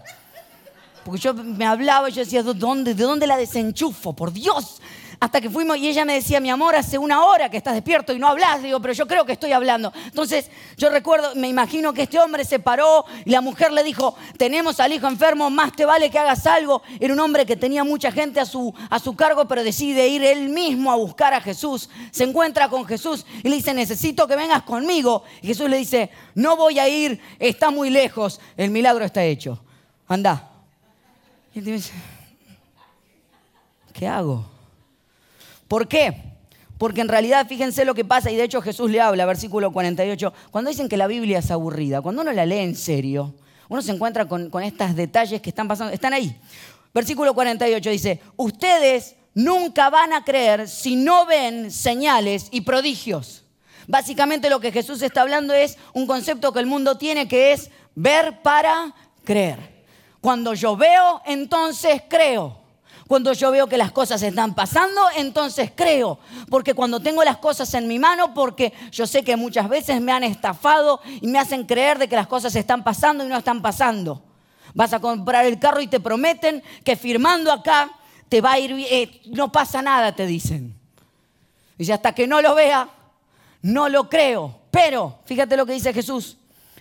Porque 1.03 1.19
yo 1.19 1.33
me 1.33 1.65
hablaba 1.65 2.09
y 2.09 2.13
yo 2.13 2.23
decía, 2.23 2.41
¿de 2.41 2.53
dónde, 2.53 2.95
¿de 2.95 3.03
dónde 3.03 3.27
la 3.27 3.35
desenchufo? 3.35 4.15
Por 4.15 4.31
Dios, 4.31 4.81
hasta 5.19 5.41
que 5.41 5.49
fuimos 5.49 5.77
y 5.77 5.89
ella 5.89 6.05
me 6.05 6.13
decía, 6.13 6.39
mi 6.39 6.49
amor, 6.49 6.75
hace 6.75 6.97
una 6.97 7.25
hora 7.25 7.49
que 7.49 7.57
estás 7.57 7.73
despierto 7.73 8.13
y 8.13 8.19
no 8.19 8.27
hablas. 8.27 8.63
Digo, 8.63 8.79
pero 8.79 8.93
yo 8.93 9.05
creo 9.05 9.25
que 9.25 9.33
estoy 9.33 9.51
hablando. 9.51 9.91
Entonces 10.05 10.49
yo 10.77 10.89
recuerdo, 10.89 11.35
me 11.35 11.49
imagino 11.49 11.93
que 11.93 12.03
este 12.03 12.19
hombre 12.19 12.45
se 12.45 12.59
paró 12.59 13.03
y 13.25 13.31
la 13.31 13.41
mujer 13.41 13.73
le 13.73 13.83
dijo, 13.83 14.15
tenemos 14.37 14.79
al 14.79 14.93
hijo 14.93 15.07
enfermo, 15.07 15.49
más 15.49 15.73
te 15.75 15.85
vale 15.85 16.09
que 16.09 16.17
hagas 16.17 16.47
algo. 16.47 16.81
Era 17.01 17.13
un 17.13 17.19
hombre 17.19 17.45
que 17.45 17.57
tenía 17.57 17.83
mucha 17.83 18.11
gente 18.13 18.39
a 18.39 18.45
su, 18.45 18.73
a 18.89 18.99
cargo, 19.17 19.45
pero 19.45 19.63
decide 19.63 20.07
ir 20.07 20.23
él 20.23 20.49
mismo 20.49 20.89
a 20.89 20.95
buscar 20.95 21.33
a 21.33 21.41
Jesús. 21.41 21.89
Se 22.11 22.23
encuentra 22.23 22.69
con 22.69 22.85
Jesús 22.85 23.25
y 23.43 23.49
le 23.49 23.57
dice, 23.57 23.73
necesito 23.73 24.25
que 24.25 24.37
vengas 24.37 24.63
conmigo. 24.63 25.23
Y 25.41 25.47
Jesús 25.47 25.69
le 25.69 25.77
dice, 25.77 26.11
no 26.35 26.55
voy 26.55 26.79
a 26.79 26.87
ir, 26.87 27.19
está 27.39 27.71
muy 27.71 27.89
lejos, 27.89 28.39
el 28.55 28.71
milagro 28.71 29.03
está 29.03 29.23
hecho. 29.23 29.59
Anda. 30.07 30.49
Y 31.53 31.59
él 31.59 31.65
dice, 31.65 31.91
¿qué 33.91 34.07
hago? 34.07 34.58
¿Por 35.69 35.87
qué? 35.87 36.13
Porque 36.77 37.01
en 37.01 37.07
realidad, 37.07 37.47
fíjense 37.47 37.85
lo 37.85 37.95
que 37.95 38.03
pasa, 38.03 38.31
y 38.31 38.35
de 38.35 38.43
hecho 38.43 38.61
Jesús 38.61 38.89
le 38.89 38.99
habla, 38.99 39.25
versículo 39.25 39.71
48, 39.71 40.33
cuando 40.51 40.69
dicen 40.69 40.89
que 40.89 40.97
la 40.97 41.07
Biblia 41.07 41.39
es 41.39 41.51
aburrida, 41.51 42.01
cuando 42.01 42.23
uno 42.23 42.33
la 42.33 42.45
lee 42.45 42.59
en 42.59 42.75
serio, 42.75 43.35
uno 43.69 43.81
se 43.81 43.91
encuentra 43.91 44.27
con, 44.27 44.49
con 44.49 44.63
estos 44.63 44.95
detalles 44.95 45.41
que 45.41 45.49
están 45.49 45.67
pasando, 45.67 45.93
están 45.93 46.13
ahí. 46.13 46.35
Versículo 46.93 47.33
48 47.33 47.89
dice, 47.89 48.19
ustedes 48.35 49.15
nunca 49.35 49.89
van 49.89 50.11
a 50.11 50.23
creer 50.23 50.67
si 50.67 50.95
no 50.95 51.25
ven 51.25 51.69
señales 51.69 52.47
y 52.51 52.61
prodigios. 52.61 53.43
Básicamente 53.87 54.49
lo 54.49 54.59
que 54.59 54.71
Jesús 54.71 55.01
está 55.01 55.21
hablando 55.21 55.53
es 55.53 55.77
un 55.93 56.07
concepto 56.07 56.51
que 56.51 56.59
el 56.59 56.65
mundo 56.65 56.97
tiene 56.97 57.27
que 57.27 57.51
es 57.51 57.69
ver 57.93 58.41
para 58.41 58.95
creer. 59.23 59.83
Cuando 60.21 60.53
yo 60.53 60.75
veo, 60.75 61.21
entonces 61.25 62.01
creo. 62.09 62.58
Cuando 63.09 63.33
yo 63.33 63.49
veo 63.49 63.65
que 63.65 63.75
las 63.75 63.91
cosas 63.91 64.21
están 64.21 64.53
pasando, 64.53 65.01
entonces 65.15 65.71
creo. 65.73 66.19
Porque 66.47 66.75
cuando 66.75 66.99
tengo 66.99 67.23
las 67.23 67.37
cosas 67.37 67.73
en 67.73 67.87
mi 67.87 67.97
mano, 67.97 68.35
porque 68.35 68.71
yo 68.91 69.07
sé 69.07 69.23
que 69.23 69.35
muchas 69.35 69.67
veces 69.67 69.99
me 69.99 70.11
han 70.11 70.23
estafado 70.23 71.01
y 71.19 71.25
me 71.25 71.39
hacen 71.39 71.65
creer 71.65 71.97
de 71.97 72.07
que 72.07 72.15
las 72.15 72.27
cosas 72.27 72.55
están 72.55 72.83
pasando 72.83 73.25
y 73.25 73.27
no 73.27 73.35
están 73.35 73.63
pasando. 73.63 74.21
Vas 74.75 74.93
a 74.93 74.99
comprar 74.99 75.43
el 75.47 75.57
carro 75.57 75.81
y 75.81 75.87
te 75.87 75.99
prometen 75.99 76.61
que 76.83 76.95
firmando 76.95 77.51
acá 77.51 77.89
te 78.29 78.41
va 78.41 78.51
a 78.51 78.59
ir. 78.59 78.73
Eh, 78.77 79.21
no 79.25 79.51
pasa 79.51 79.81
nada, 79.81 80.15
te 80.15 80.27
dicen. 80.27 80.75
Y 81.79 81.89
hasta 81.89 82.13
que 82.13 82.27
no 82.27 82.43
lo 82.43 82.53
vea, 82.53 82.91
no 83.63 83.89
lo 83.89 84.07
creo. 84.07 84.55
Pero, 84.69 85.17
fíjate 85.25 85.57
lo 85.57 85.65
que 85.65 85.73
dice 85.73 85.93
Jesús. 85.93 86.37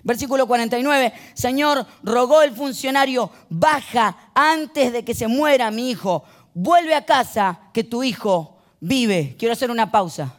Versículo 0.09 0.47
49, 0.47 1.13
Señor, 1.35 1.85
rogó 2.03 2.41
el 2.41 2.53
funcionario, 2.53 3.31
baja 3.51 4.31
antes 4.35 4.91
de 4.91 5.05
que 5.05 5.13
se 5.13 5.29
muera 5.29 5.71
mi 5.71 5.91
hijo, 5.91 6.25
vuelve 6.55 6.95
a 6.95 7.05
casa 7.05 7.61
que 7.75 7.85
tu 7.85 8.03
hijo 8.03 8.57
vive. 8.81 9.37
Quiero 9.39 9.53
hacer 9.53 9.71
una 9.71 9.91
pausa. 9.91 10.35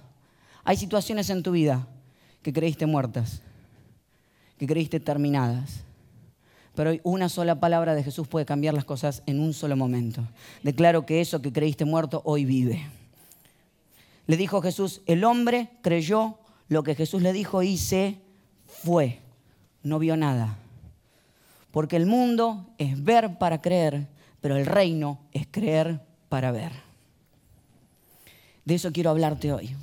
Hay 0.63 0.75
situaciones 0.75 1.29
en 1.29 1.43
tu 1.43 1.51
vida 1.51 1.87
que 2.41 2.51
creíste 2.51 2.87
muertas, 2.87 3.43
que 4.57 4.65
creíste 4.65 4.99
terminadas. 4.99 5.81
Pero 6.73 6.93
una 7.03 7.29
sola 7.29 7.59
palabra 7.59 7.93
de 7.93 8.03
Jesús 8.03 8.27
puede 8.27 8.47
cambiar 8.47 8.73
las 8.73 8.85
cosas 8.85 9.21
en 9.27 9.39
un 9.39 9.53
solo 9.53 9.75
momento. 9.75 10.27
Declaro 10.63 11.05
que 11.05 11.21
eso 11.21 11.43
que 11.43 11.53
creíste 11.53 11.85
muerto 11.85 12.23
hoy 12.25 12.43
vive. 12.43 12.87
Le 14.25 14.35
dijo 14.35 14.63
Jesús, 14.63 15.03
el 15.05 15.23
hombre 15.23 15.69
creyó 15.83 16.39
lo 16.69 16.81
que 16.81 16.95
Jesús 16.95 17.21
le 17.21 17.33
dijo 17.33 17.61
y 17.61 17.77
se 17.77 18.17
fue 18.65 19.19
no 19.83 19.99
vio 19.99 20.17
nada. 20.17 20.57
Porque 21.71 21.95
el 21.95 22.05
mundo 22.05 22.67
es 22.77 23.03
ver 23.03 23.37
para 23.37 23.61
creer, 23.61 24.07
pero 24.41 24.55
el 24.55 24.65
reino 24.65 25.19
es 25.31 25.47
creer 25.49 26.01
para 26.29 26.51
ver. 26.51 26.71
De 28.65 28.75
eso 28.75 28.91
quiero 28.91 29.09
hablarte 29.09 29.51
hoy. 29.51 29.75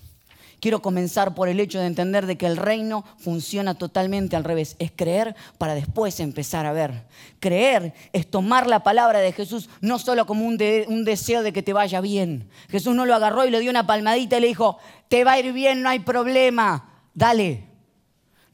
quiero 0.61 0.81
comenzar 0.83 1.35
por 1.35 1.49
el 1.49 1.61
hecho 1.61 1.79
de 1.79 1.87
entender 1.87 2.26
de 2.26 2.37
que 2.37 2.47
el 2.47 2.57
reino 2.57 3.05
funciona 3.19 3.75
totalmente 3.75 4.37
al 4.37 4.45
revés. 4.45 4.75
Es 4.79 4.91
creer 4.91 5.37
para 5.59 5.75
después 5.75 6.19
empezar 6.19 6.67
a 6.67 6.73
ver. 6.73 7.05
Creer 7.38 7.95
es 8.12 8.29
tomar 8.29 8.67
la 8.67 8.83
palabra 8.83 9.21
de 9.21 9.33
Jesús 9.33 9.69
no 9.81 9.99
solo 9.99 10.26
como 10.26 10.47
un, 10.47 10.59
un 10.88 11.05
deseo 11.05 11.43
de 11.43 11.53
que 11.53 11.62
te 11.62 11.73
vaya 11.73 12.00
bien. 12.00 12.49
Jesús 12.69 12.95
no 12.97 13.07
lo 13.07 13.15
agarró 13.15 13.45
y 13.45 13.50
le 13.50 13.61
dio 13.61 13.71
una 13.71 13.87
palmadita 13.87 14.38
y 14.38 14.41
le 14.41 14.47
dijo, 14.49 14.79
te 15.09 15.25
va 15.25 15.33
a 15.33 15.38
ir 15.38 15.53
bien, 15.53 15.83
no 15.83 15.88
hay 15.88 16.00
problema, 16.00 17.05
dale. 17.15 17.65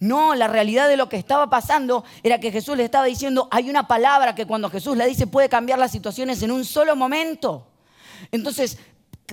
No, 0.03 0.35
la 0.35 0.49
realidad 0.49 0.89
de 0.89 0.97
lo 0.97 1.09
que 1.09 1.17
estaba 1.17 1.49
pasando 1.49 2.03
era 2.25 2.41
que 2.41 2.51
Jesús 2.51 2.77
le 2.77 2.83
estaba 2.83 3.05
diciendo, 3.05 3.47
hay 3.53 3.71
una 3.71 3.87
palabra 3.87 4.35
que 4.35 4.47
cuando 4.47 4.69
Jesús 4.69 4.97
la 4.97 5.07
dice 5.07 5.29
puede 5.29 5.49
cambiar 5.49 5.79
las 5.79 5.93
situaciones 5.93 6.43
en 6.43 6.51
un 6.51 6.65
solo 6.65 6.97
momento. 6.97 7.69
Entonces, 8.33 8.79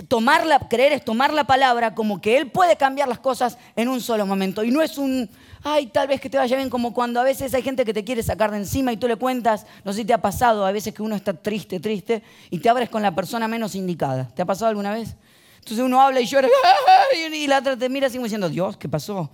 tomarla, 0.06 0.60
creer 0.68 0.92
es 0.92 1.04
tomar 1.04 1.32
la 1.32 1.42
palabra 1.42 1.92
como 1.96 2.20
que 2.20 2.38
Él 2.38 2.52
puede 2.52 2.76
cambiar 2.76 3.08
las 3.08 3.18
cosas 3.18 3.58
en 3.74 3.88
un 3.88 4.00
solo 4.00 4.26
momento. 4.26 4.62
Y 4.62 4.70
no 4.70 4.80
es 4.80 4.96
un, 4.96 5.28
ay, 5.64 5.88
tal 5.88 6.06
vez 6.06 6.20
que 6.20 6.30
te 6.30 6.38
vaya 6.38 6.56
bien, 6.56 6.70
como 6.70 6.94
cuando 6.94 7.18
a 7.18 7.24
veces 7.24 7.52
hay 7.52 7.62
gente 7.62 7.84
que 7.84 7.92
te 7.92 8.04
quiere 8.04 8.22
sacar 8.22 8.52
de 8.52 8.58
encima 8.58 8.92
y 8.92 8.96
tú 8.96 9.08
le 9.08 9.16
cuentas, 9.16 9.66
no 9.84 9.92
sé 9.92 10.02
si 10.02 10.04
te 10.04 10.12
ha 10.12 10.22
pasado, 10.22 10.64
a 10.64 10.70
veces 10.70 10.94
que 10.94 11.02
uno 11.02 11.16
está 11.16 11.32
triste, 11.32 11.80
triste, 11.80 12.22
y 12.48 12.60
te 12.60 12.68
abres 12.68 12.88
con 12.90 13.02
la 13.02 13.12
persona 13.12 13.48
menos 13.48 13.74
indicada. 13.74 14.28
¿Te 14.36 14.42
ha 14.42 14.46
pasado 14.46 14.68
alguna 14.68 14.92
vez? 14.92 15.16
Entonces 15.58 15.84
uno 15.84 16.00
habla 16.00 16.20
y 16.20 16.26
llora, 16.26 16.46
y 17.32 17.48
la 17.48 17.58
otra 17.58 17.76
te 17.76 17.88
mira 17.88 18.06
así 18.06 18.18
como 18.18 18.26
diciendo, 18.26 18.48
Dios, 18.48 18.76
¿qué 18.76 18.88
pasó? 18.88 19.28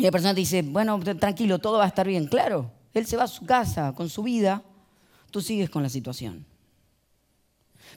Y 0.00 0.04
la 0.04 0.10
persona 0.10 0.32
te 0.32 0.40
dice, 0.40 0.62
bueno, 0.62 0.98
tranquilo, 1.18 1.58
todo 1.58 1.76
va 1.76 1.84
a 1.84 1.88
estar 1.88 2.06
bien. 2.06 2.26
Claro, 2.26 2.70
él 2.94 3.04
se 3.04 3.18
va 3.18 3.24
a 3.24 3.28
su 3.28 3.44
casa 3.44 3.92
con 3.94 4.08
su 4.08 4.22
vida, 4.22 4.62
tú 5.30 5.42
sigues 5.42 5.68
con 5.68 5.82
la 5.82 5.90
situación. 5.90 6.46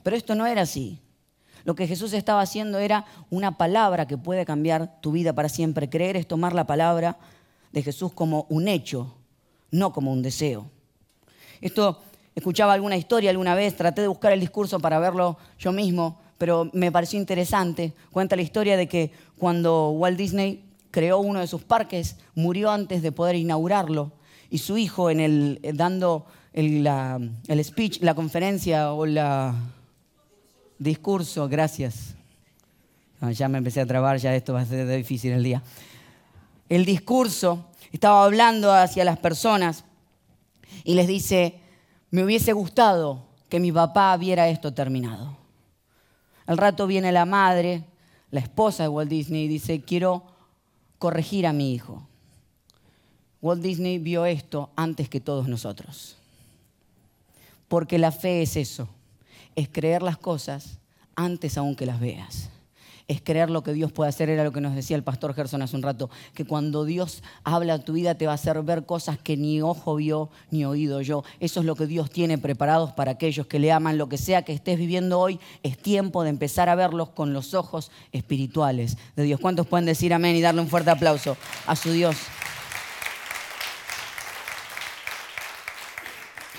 Pero 0.04 0.18
esto 0.18 0.36
no 0.36 0.46
era 0.46 0.64
así. 0.64 1.00
Lo 1.64 1.76
que 1.76 1.88
Jesús 1.88 2.12
estaba 2.12 2.42
haciendo 2.42 2.78
era 2.78 3.06
una 3.30 3.58
palabra 3.58 4.06
que 4.06 4.18
puede 4.18 4.46
cambiar 4.46 5.00
tu 5.00 5.14
vida 5.14 5.32
para 5.32 5.48
siempre. 5.48 5.90
Creer 5.90 6.18
es 6.18 6.28
tomar 6.28 6.54
la 6.54 6.68
palabra 6.68 7.18
de 7.72 7.82
Jesús 7.82 8.12
como 8.12 8.48
un 8.50 8.68
hecho, 8.68 9.16
no 9.72 9.94
como 9.94 10.12
un 10.12 10.22
deseo. 10.22 10.70
Esto, 11.62 12.02
escuchaba 12.36 12.74
alguna 12.74 12.98
historia 12.98 13.30
alguna 13.30 13.56
vez, 13.56 13.78
traté 13.78 14.02
de 14.02 14.10
buscar 14.10 14.34
el 14.34 14.42
discurso 14.42 14.78
para 14.82 15.00
verlo 15.00 15.38
yo 15.58 15.72
mismo, 15.72 16.20
pero 16.38 16.70
me 16.74 16.92
pareció 16.92 17.18
interesante. 17.18 17.94
Cuenta 18.12 18.36
la 18.36 18.42
historia 18.42 18.76
de 18.76 18.90
que 18.90 19.14
cuando 19.38 19.92
Walt 19.92 20.18
Disney 20.18 20.73
creó 20.94 21.18
uno 21.18 21.40
de 21.40 21.48
sus 21.48 21.64
parques, 21.64 22.18
murió 22.36 22.70
antes 22.70 23.02
de 23.02 23.12
poder 23.12 23.36
inaugurarlo. 23.36 24.12
Y 24.52 24.60
su 24.60 24.78
hijo, 24.78 25.10
en 25.10 25.20
el, 25.20 25.60
dando 25.74 26.28
el, 26.54 26.88
el 27.48 27.66
speech, 27.66 28.00
la 28.02 28.14
conferencia 28.14 28.94
o 28.94 29.08
la 29.08 29.56
discurso, 30.78 31.50
gracias. 31.50 32.14
Ah, 33.20 33.32
ya 33.32 33.50
me 33.50 33.58
empecé 33.58 33.82
a 33.82 33.88
trabar, 33.88 34.18
ya 34.18 34.36
esto 34.36 34.54
va 34.54 34.62
a 34.62 34.66
ser 34.66 34.88
difícil 34.88 35.32
el 35.32 35.44
día. 35.44 35.64
El 36.70 36.86
discurso, 36.86 37.72
estaba 37.92 38.24
hablando 38.24 38.72
hacia 38.72 39.04
las 39.04 39.18
personas 39.18 39.86
y 40.84 40.94
les 40.94 41.08
dice, 41.08 41.60
me 42.12 42.24
hubiese 42.24 42.54
gustado 42.54 43.26
que 43.50 43.60
mi 43.60 43.72
papá 43.72 44.16
viera 44.18 44.48
esto 44.48 44.76
terminado. 44.76 45.36
Al 46.46 46.60
rato 46.60 46.86
viene 46.86 47.12
la 47.12 47.26
madre, 47.26 47.84
la 48.30 48.42
esposa 48.42 48.84
de 48.84 48.90
Walt 48.90 49.10
Disney, 49.10 49.46
y 49.46 49.48
dice, 49.48 49.82
quiero 49.82 50.33
corregir 51.04 51.46
a 51.46 51.52
mi 51.52 51.74
hijo. 51.74 52.02
Walt 53.42 53.62
Disney 53.62 53.98
vio 53.98 54.26
esto 54.26 54.70
antes 54.78 55.10
que 55.10 55.20
todos 55.20 55.50
nosotros. 55.50 56.16
Porque 57.68 57.98
la 57.98 58.14
fe 58.14 58.42
es 58.42 58.56
eso, 58.56 58.88
es 59.54 59.68
creer 59.68 60.02
las 60.02 60.18
cosas 60.18 60.80
antes 61.14 61.58
aún 61.58 61.76
que 61.76 61.86
las 61.86 62.00
veas 62.00 62.50
es 63.08 63.22
creer 63.22 63.50
lo 63.50 63.64
que 63.64 63.74
Dios 63.74 63.92
puede 63.92 64.10
hacer, 64.10 64.30
era 64.30 64.44
lo 64.44 64.52
que 64.52 64.62
nos 64.62 64.76
decía 64.76 64.96
el 64.96 65.04
pastor 65.04 65.34
Gerson 65.34 65.62
hace 65.62 65.76
un 65.76 65.82
rato, 65.82 66.10
que 66.34 66.46
cuando 66.46 66.86
Dios 66.86 67.24
habla 67.44 67.76
a 67.76 67.80
tu 67.80 67.94
vida 67.94 68.16
te 68.16 68.26
va 68.26 68.34
a 68.34 68.36
hacer 68.36 68.62
ver 68.64 68.86
cosas 68.86 69.18
que 69.18 69.38
ni 69.38 69.62
ojo 69.62 69.96
vio 69.96 70.30
ni 70.52 70.66
oído 70.66 71.02
yo. 71.02 71.24
Eso 71.40 71.60
es 71.60 71.66
lo 71.66 71.76
que 71.76 71.88
Dios 71.88 72.10
tiene 72.10 72.38
preparados 72.38 72.92
para 72.94 73.12
aquellos 73.12 73.48
que 73.48 73.60
le 73.60 73.72
aman, 73.72 73.98
lo 73.98 74.10
que 74.10 74.18
sea 74.18 74.44
que 74.44 74.54
estés 74.54 74.78
viviendo 74.78 75.20
hoy, 75.20 75.40
es 75.64 75.78
tiempo 75.78 76.24
de 76.24 76.30
empezar 76.30 76.70
a 76.70 76.76
verlos 76.76 77.10
con 77.10 77.34
los 77.34 77.54
ojos 77.54 77.92
espirituales 78.12 78.98
de 79.16 79.24
Dios. 79.24 79.40
¿Cuántos 79.40 79.68
pueden 79.68 79.86
decir 79.86 80.14
amén 80.14 80.36
y 80.36 80.42
darle 80.42 80.62
un 80.62 80.70
fuerte 80.70 80.92
aplauso 80.92 81.38
a 81.68 81.76
su 81.76 81.92
Dios? 81.92 82.16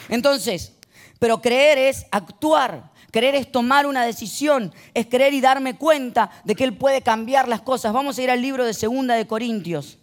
Entonces, 0.08 0.72
pero 1.18 1.40
creer 1.40 1.78
es 1.78 2.06
actuar. 2.10 2.92
Creer 3.14 3.36
es 3.36 3.52
tomar 3.52 3.86
una 3.86 4.04
decisión, 4.04 4.72
es 4.92 5.06
creer 5.06 5.34
y 5.34 5.40
darme 5.40 5.76
cuenta 5.76 6.32
de 6.42 6.56
que 6.56 6.64
Él 6.64 6.76
puede 6.76 7.00
cambiar 7.00 7.46
las 7.46 7.60
cosas. 7.60 7.92
Vamos 7.92 8.18
a 8.18 8.22
ir 8.22 8.28
al 8.28 8.42
libro 8.42 8.64
de 8.64 8.74
Segunda 8.74 9.14
de 9.14 9.24
Corintios, 9.24 9.98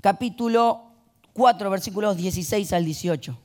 capítulo 0.00 0.84
4, 1.34 1.68
versículos 1.68 2.16
16 2.16 2.72
al 2.72 2.86
18. 2.86 3.38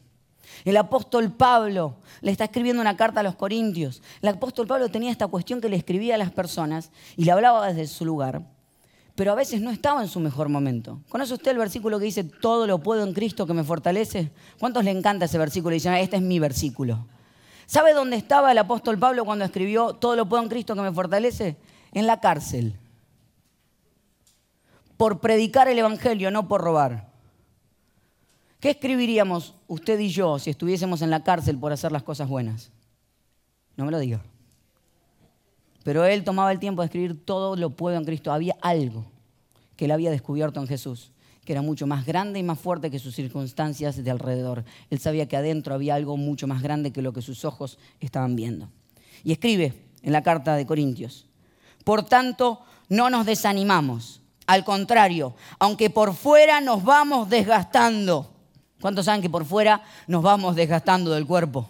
El 0.63 0.77
apóstol 0.77 1.29
Pablo 1.29 1.97
le 2.21 2.31
está 2.31 2.45
escribiendo 2.45 2.81
una 2.81 2.95
carta 2.95 3.19
a 3.19 3.23
los 3.23 3.35
corintios. 3.35 4.01
El 4.21 4.29
apóstol 4.29 4.65
Pablo 4.65 4.87
tenía 4.87 5.11
esta 5.11 5.27
cuestión 5.27 5.59
que 5.59 5.67
le 5.67 5.75
escribía 5.75 6.15
a 6.15 6.17
las 6.17 6.31
personas 6.31 6.89
y 7.17 7.25
le 7.25 7.33
hablaba 7.33 7.67
desde 7.67 7.87
su 7.87 8.05
lugar, 8.05 8.43
pero 9.15 9.33
a 9.33 9.35
veces 9.35 9.59
no 9.59 9.71
estaba 9.71 10.01
en 10.01 10.07
su 10.07 10.21
mejor 10.21 10.47
momento. 10.47 11.01
¿Conoce 11.09 11.33
usted 11.33 11.51
el 11.51 11.57
versículo 11.57 11.99
que 11.99 12.05
dice, 12.05 12.23
todo 12.23 12.65
lo 12.65 12.77
puedo 12.77 13.03
en 13.03 13.11
Cristo 13.11 13.45
que 13.45 13.53
me 13.53 13.65
fortalece? 13.65 14.31
¿Cuántos 14.57 14.85
le 14.85 14.91
encanta 14.91 15.25
ese 15.25 15.37
versículo? 15.37 15.75
Y 15.75 15.79
dicen, 15.79 15.95
este 15.95 16.15
es 16.15 16.21
mi 16.21 16.39
versículo. 16.39 17.07
¿Sabe 17.71 17.93
dónde 17.93 18.17
estaba 18.17 18.51
el 18.51 18.57
apóstol 18.57 18.99
Pablo 18.99 19.23
cuando 19.23 19.45
escribió 19.45 19.93
Todo 19.93 20.17
lo 20.17 20.27
puedo 20.27 20.43
en 20.43 20.49
Cristo 20.49 20.75
que 20.75 20.81
me 20.81 20.91
fortalece? 20.91 21.55
En 21.93 22.05
la 22.05 22.19
cárcel. 22.19 22.75
Por 24.97 25.21
predicar 25.21 25.69
el 25.69 25.79
Evangelio, 25.79 26.31
no 26.31 26.49
por 26.49 26.59
robar. 26.59 27.07
¿Qué 28.59 28.71
escribiríamos 28.71 29.55
usted 29.69 29.97
y 29.99 30.09
yo 30.09 30.37
si 30.37 30.49
estuviésemos 30.49 31.01
en 31.01 31.11
la 31.11 31.23
cárcel 31.23 31.57
por 31.57 31.71
hacer 31.71 31.93
las 31.93 32.03
cosas 32.03 32.27
buenas? 32.27 32.71
No 33.77 33.85
me 33.85 33.91
lo 33.91 33.99
diga. 33.99 34.19
Pero 35.85 36.03
él 36.03 36.25
tomaba 36.25 36.51
el 36.51 36.59
tiempo 36.59 36.81
de 36.81 36.87
escribir 36.87 37.23
todo 37.23 37.55
lo 37.55 37.69
puedo 37.69 37.95
en 37.95 38.03
Cristo. 38.03 38.33
Había 38.33 38.57
algo 38.61 39.05
que 39.77 39.85
él 39.85 39.91
había 39.91 40.11
descubierto 40.11 40.59
en 40.59 40.67
Jesús 40.67 41.13
que 41.45 41.53
era 41.53 41.61
mucho 41.61 41.87
más 41.87 42.05
grande 42.05 42.39
y 42.39 42.43
más 42.43 42.59
fuerte 42.59 42.91
que 42.91 42.99
sus 42.99 43.15
circunstancias 43.15 44.03
de 44.03 44.11
alrededor. 44.11 44.63
Él 44.89 44.99
sabía 44.99 45.27
que 45.27 45.37
adentro 45.37 45.73
había 45.73 45.95
algo 45.95 46.17
mucho 46.17 46.47
más 46.47 46.61
grande 46.61 46.91
que 46.91 47.01
lo 47.01 47.13
que 47.13 47.21
sus 47.21 47.45
ojos 47.45 47.77
estaban 47.99 48.35
viendo. 48.35 48.69
Y 49.23 49.31
escribe 49.31 49.73
en 50.03 50.13
la 50.13 50.23
carta 50.23 50.55
de 50.55 50.65
Corintios, 50.65 51.27
por 51.83 52.05
tanto, 52.05 52.61
no 52.89 53.09
nos 53.09 53.25
desanimamos. 53.25 54.21
Al 54.47 54.63
contrario, 54.63 55.33
aunque 55.59 55.89
por 55.89 56.13
fuera 56.13 56.61
nos 56.61 56.83
vamos 56.83 57.29
desgastando. 57.29 58.33
¿Cuántos 58.79 59.05
saben 59.05 59.21
que 59.21 59.29
por 59.29 59.45
fuera 59.45 59.83
nos 60.07 60.23
vamos 60.23 60.55
desgastando 60.55 61.11
del 61.11 61.25
cuerpo? 61.25 61.69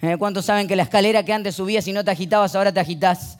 ¿Eh? 0.00 0.16
¿Cuántos 0.18 0.46
saben 0.46 0.66
que 0.66 0.76
la 0.76 0.84
escalera 0.84 1.24
que 1.24 1.32
antes 1.32 1.54
subías 1.54 1.86
y 1.86 1.92
no 1.92 2.04
te 2.04 2.10
agitabas, 2.10 2.54
ahora 2.54 2.72
te 2.72 2.80
agitas? 2.80 3.38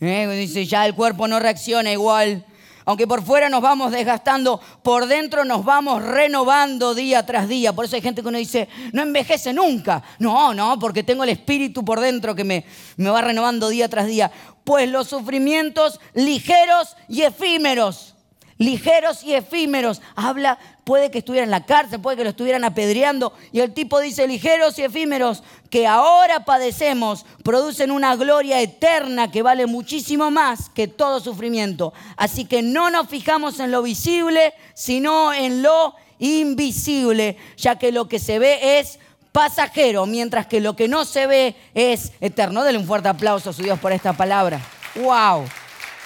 ¿Eh? 0.00 0.28
Dice, 0.38 0.66
ya 0.66 0.86
el 0.86 0.94
cuerpo 0.94 1.26
no 1.26 1.40
reacciona 1.40 1.90
igual. 1.90 2.44
Aunque 2.84 3.06
por 3.06 3.24
fuera 3.24 3.48
nos 3.48 3.62
vamos 3.62 3.92
desgastando, 3.92 4.60
por 4.82 5.06
dentro 5.06 5.44
nos 5.44 5.64
vamos 5.64 6.02
renovando 6.02 6.94
día 6.94 7.24
tras 7.24 7.48
día. 7.48 7.72
Por 7.72 7.86
eso 7.86 7.96
hay 7.96 8.02
gente 8.02 8.22
que 8.22 8.28
uno 8.28 8.38
dice, 8.38 8.68
no 8.92 9.02
envejece 9.02 9.52
nunca. 9.52 10.02
No, 10.18 10.52
no, 10.52 10.78
porque 10.78 11.02
tengo 11.02 11.24
el 11.24 11.30
espíritu 11.30 11.84
por 11.84 12.00
dentro 12.00 12.34
que 12.34 12.44
me, 12.44 12.64
me 12.96 13.10
va 13.10 13.20
renovando 13.20 13.68
día 13.68 13.88
tras 13.88 14.06
día. 14.06 14.30
Pues 14.64 14.88
los 14.88 15.08
sufrimientos 15.08 16.00
ligeros 16.14 16.96
y 17.08 17.22
efímeros 17.22 18.13
ligeros 18.58 19.22
y 19.22 19.34
efímeros. 19.34 20.00
Habla, 20.14 20.58
puede 20.84 21.10
que 21.10 21.18
estuviera 21.18 21.44
en 21.44 21.50
la 21.50 21.64
cárcel, 21.66 22.00
puede 22.00 22.16
que 22.16 22.24
lo 22.24 22.30
estuvieran 22.30 22.64
apedreando. 22.64 23.32
Y 23.52 23.60
el 23.60 23.72
tipo 23.72 24.00
dice, 24.00 24.26
ligeros 24.26 24.78
y 24.78 24.82
efímeros, 24.82 25.42
que 25.70 25.86
ahora 25.86 26.44
padecemos, 26.44 27.24
producen 27.42 27.90
una 27.90 28.16
gloria 28.16 28.60
eterna 28.60 29.30
que 29.30 29.42
vale 29.42 29.66
muchísimo 29.66 30.30
más 30.30 30.68
que 30.70 30.88
todo 30.88 31.20
sufrimiento. 31.20 31.92
Así 32.16 32.44
que 32.44 32.62
no 32.62 32.90
nos 32.90 33.08
fijamos 33.08 33.60
en 33.60 33.70
lo 33.70 33.82
visible, 33.82 34.54
sino 34.74 35.32
en 35.32 35.62
lo 35.62 35.94
invisible, 36.18 37.36
ya 37.56 37.76
que 37.76 37.92
lo 37.92 38.08
que 38.08 38.18
se 38.18 38.38
ve 38.38 38.78
es 38.78 38.98
pasajero, 39.32 40.06
mientras 40.06 40.46
que 40.46 40.60
lo 40.60 40.76
que 40.76 40.86
no 40.86 41.04
se 41.04 41.26
ve 41.26 41.56
es 41.74 42.12
eterno. 42.20 42.62
Dele 42.62 42.78
un 42.78 42.86
fuerte 42.86 43.08
aplauso 43.08 43.50
a 43.50 43.52
su 43.52 43.62
Dios 43.62 43.80
por 43.80 43.92
esta 43.92 44.12
palabra. 44.12 44.60
¡Wow! 44.94 45.44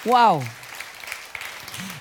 ¡Wow! 0.07 0.58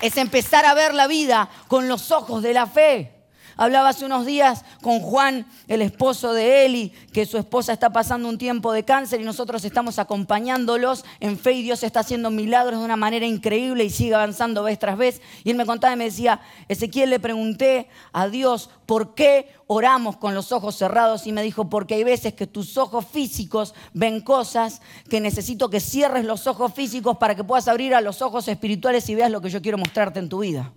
Es 0.02 0.18
empezar 0.18 0.66
a 0.66 0.74
ver 0.74 0.94
la 0.94 1.08
vida 1.08 1.50
con 1.68 1.88
los 1.88 2.12
ojos 2.12 2.42
de 2.44 2.54
la 2.54 2.68
fe. 2.68 3.17
Hablaba 3.58 3.90
hace 3.90 4.06
unos 4.06 4.28
días 4.28 4.64
con 4.82 5.00
Juan, 5.00 5.48
el 5.68 5.82
esposo 5.82 6.34
de 6.34 6.66
Eli, 6.66 6.90
que 7.12 7.26
su 7.26 7.40
esposa 7.40 7.74
está 7.74 7.90
pasando 7.90 8.30
un 8.30 8.38
tiempo 8.38 8.72
de 8.72 8.86
cáncer 8.86 9.20
y 9.20 9.24
nosotros 9.24 9.66
estamos 9.66 9.98
acompañándolos 9.98 11.04
en 11.20 11.40
fe 11.40 11.54
y 11.54 11.64
Dios 11.64 11.82
está 11.82 12.02
haciendo 12.02 12.30
milagros 12.30 12.80
de 12.80 12.86
una 12.86 12.96
manera 12.96 13.26
increíble 13.26 13.84
y 13.84 13.90
sigue 13.90 14.14
avanzando 14.14 14.62
vez 14.62 14.78
tras 14.78 14.96
vez. 14.96 15.22
Y 15.44 15.50
él 15.50 15.58
me 15.58 15.66
contaba 15.66 15.94
y 15.96 15.98
me 15.98 16.06
decía, 16.06 16.40
Ezequiel 16.68 17.10
le 17.10 17.20
pregunté 17.20 17.90
a 18.14 18.28
Dios 18.28 18.70
por 18.86 19.16
qué 19.16 19.52
oramos 19.66 20.18
con 20.18 20.36
los 20.36 20.52
ojos 20.52 20.76
cerrados 20.76 21.26
y 21.26 21.32
me 21.32 21.42
dijo, 21.42 21.68
porque 21.68 21.96
hay 21.96 22.04
veces 22.04 22.36
que 22.36 22.46
tus 22.46 22.78
ojos 22.78 23.06
físicos 23.12 23.74
ven 23.94 24.22
cosas 24.22 24.82
que 25.10 25.20
necesito 25.20 25.72
que 25.72 25.80
cierres 25.80 26.26
los 26.26 26.46
ojos 26.46 26.74
físicos 26.76 27.18
para 27.18 27.34
que 27.34 27.44
puedas 27.44 27.68
abrir 27.68 27.96
a 27.96 28.02
los 28.02 28.22
ojos 28.22 28.48
espirituales 28.48 29.10
y 29.10 29.16
veas 29.16 29.32
lo 29.32 29.42
que 29.42 29.50
yo 29.50 29.64
quiero 29.64 29.80
mostrarte 29.80 30.20
en 30.20 30.30
tu 30.30 30.40
vida. 30.40 30.72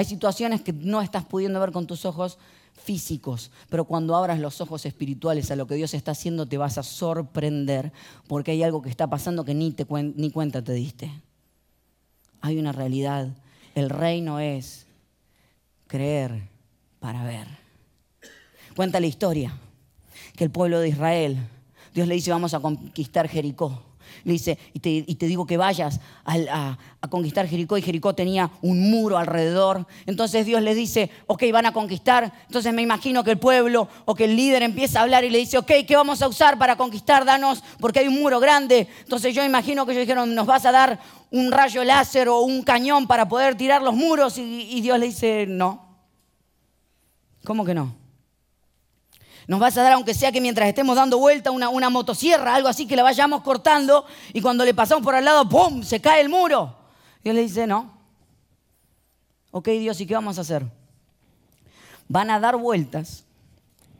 Hay 0.00 0.06
situaciones 0.06 0.62
que 0.62 0.72
no 0.72 1.02
estás 1.02 1.26
pudiendo 1.26 1.60
ver 1.60 1.72
con 1.72 1.86
tus 1.86 2.06
ojos 2.06 2.38
físicos, 2.72 3.50
pero 3.68 3.84
cuando 3.84 4.16
abras 4.16 4.38
los 4.38 4.62
ojos 4.62 4.86
espirituales 4.86 5.50
a 5.50 5.56
lo 5.56 5.66
que 5.66 5.74
Dios 5.74 5.92
está 5.92 6.12
haciendo 6.12 6.46
te 6.46 6.56
vas 6.56 6.78
a 6.78 6.82
sorprender 6.82 7.92
porque 8.26 8.52
hay 8.52 8.62
algo 8.62 8.80
que 8.80 8.88
está 8.88 9.08
pasando 9.10 9.44
que 9.44 9.52
ni, 9.52 9.72
te, 9.72 9.86
ni 10.16 10.30
cuenta 10.30 10.64
te 10.64 10.72
diste. 10.72 11.12
Hay 12.40 12.58
una 12.58 12.72
realidad. 12.72 13.28
El 13.74 13.90
reino 13.90 14.40
es 14.40 14.86
creer 15.86 16.48
para 16.98 17.22
ver. 17.22 17.46
Cuenta 18.74 19.00
la 19.00 19.06
historia 19.06 19.52
que 20.34 20.44
el 20.44 20.50
pueblo 20.50 20.80
de 20.80 20.88
Israel, 20.88 21.36
Dios 21.92 22.08
le 22.08 22.14
dice 22.14 22.30
vamos 22.30 22.54
a 22.54 22.60
conquistar 22.60 23.28
Jericó. 23.28 23.82
Le 24.24 24.32
dice, 24.32 24.58
y 24.72 24.80
te, 25.14 25.26
digo 25.26 25.46
que 25.46 25.56
vayas 25.56 26.00
a, 26.24 26.76
conquistar 27.08 27.46
Jericó, 27.46 27.78
y 27.78 27.82
Jericó 27.82 28.14
tenía 28.14 28.50
un 28.62 28.90
muro 28.90 29.18
alrededor. 29.18 29.86
Entonces 30.06 30.46
Dios 30.46 30.62
les 30.62 30.76
dice, 30.76 31.10
ok, 31.26 31.44
van 31.52 31.66
a 31.66 31.72
conquistar. 31.72 32.32
Entonces 32.46 32.72
me 32.72 32.82
imagino 32.82 33.24
que 33.24 33.32
el 33.32 33.38
pueblo 33.38 33.88
o 34.04 34.14
que 34.14 34.24
el 34.24 34.36
líder 34.36 34.62
empieza 34.62 35.00
a 35.00 35.02
hablar 35.02 35.24
y 35.24 35.30
le 35.30 35.38
dice, 35.38 35.58
ok, 35.58 35.72
¿qué 35.86 35.96
vamos 35.96 36.22
a 36.22 36.28
usar 36.28 36.58
para 36.58 36.76
conquistar? 36.76 37.24
Danos, 37.24 37.62
porque 37.78 38.00
hay 38.00 38.08
un 38.08 38.20
muro 38.20 38.40
grande. 38.40 38.88
Entonces 39.00 39.34
yo 39.34 39.44
imagino 39.44 39.86
que 39.86 39.92
ellos 39.92 40.02
dijeron, 40.02 40.34
nos 40.34 40.46
vas 40.46 40.64
a 40.66 40.72
dar 40.72 40.98
un 41.30 41.52
rayo 41.52 41.84
láser 41.84 42.28
o 42.28 42.40
un 42.40 42.62
cañón 42.62 43.06
para 43.06 43.28
poder 43.28 43.56
tirar 43.56 43.82
los 43.82 43.94
muros. 43.94 44.38
y 44.38 44.80
Dios 44.80 44.98
le 44.98 45.06
dice, 45.06 45.46
no. 45.48 45.88
¿Cómo 47.44 47.64
que 47.64 47.74
no? 47.74 48.00
Nos 49.50 49.58
vas 49.58 49.76
a 49.76 49.82
dar, 49.82 49.94
aunque 49.94 50.14
sea 50.14 50.30
que 50.30 50.40
mientras 50.40 50.68
estemos 50.68 50.94
dando 50.94 51.18
vuelta, 51.18 51.50
una, 51.50 51.70
una 51.70 51.90
motosierra, 51.90 52.54
algo 52.54 52.68
así 52.68 52.86
que 52.86 52.94
la 52.94 53.02
vayamos 53.02 53.42
cortando 53.42 54.06
y 54.32 54.40
cuando 54.40 54.64
le 54.64 54.74
pasamos 54.74 55.02
por 55.02 55.16
al 55.16 55.24
lado, 55.24 55.48
¡pum!, 55.48 55.82
se 55.82 56.00
cae 56.00 56.20
el 56.20 56.28
muro. 56.28 56.76
Dios 57.24 57.34
le 57.34 57.42
dice, 57.42 57.66
no. 57.66 57.92
Ok, 59.50 59.66
Dios, 59.70 60.00
¿y 60.00 60.06
qué 60.06 60.14
vamos 60.14 60.38
a 60.38 60.42
hacer? 60.42 60.64
Van 62.06 62.30
a 62.30 62.38
dar 62.38 62.58
vueltas, 62.58 63.24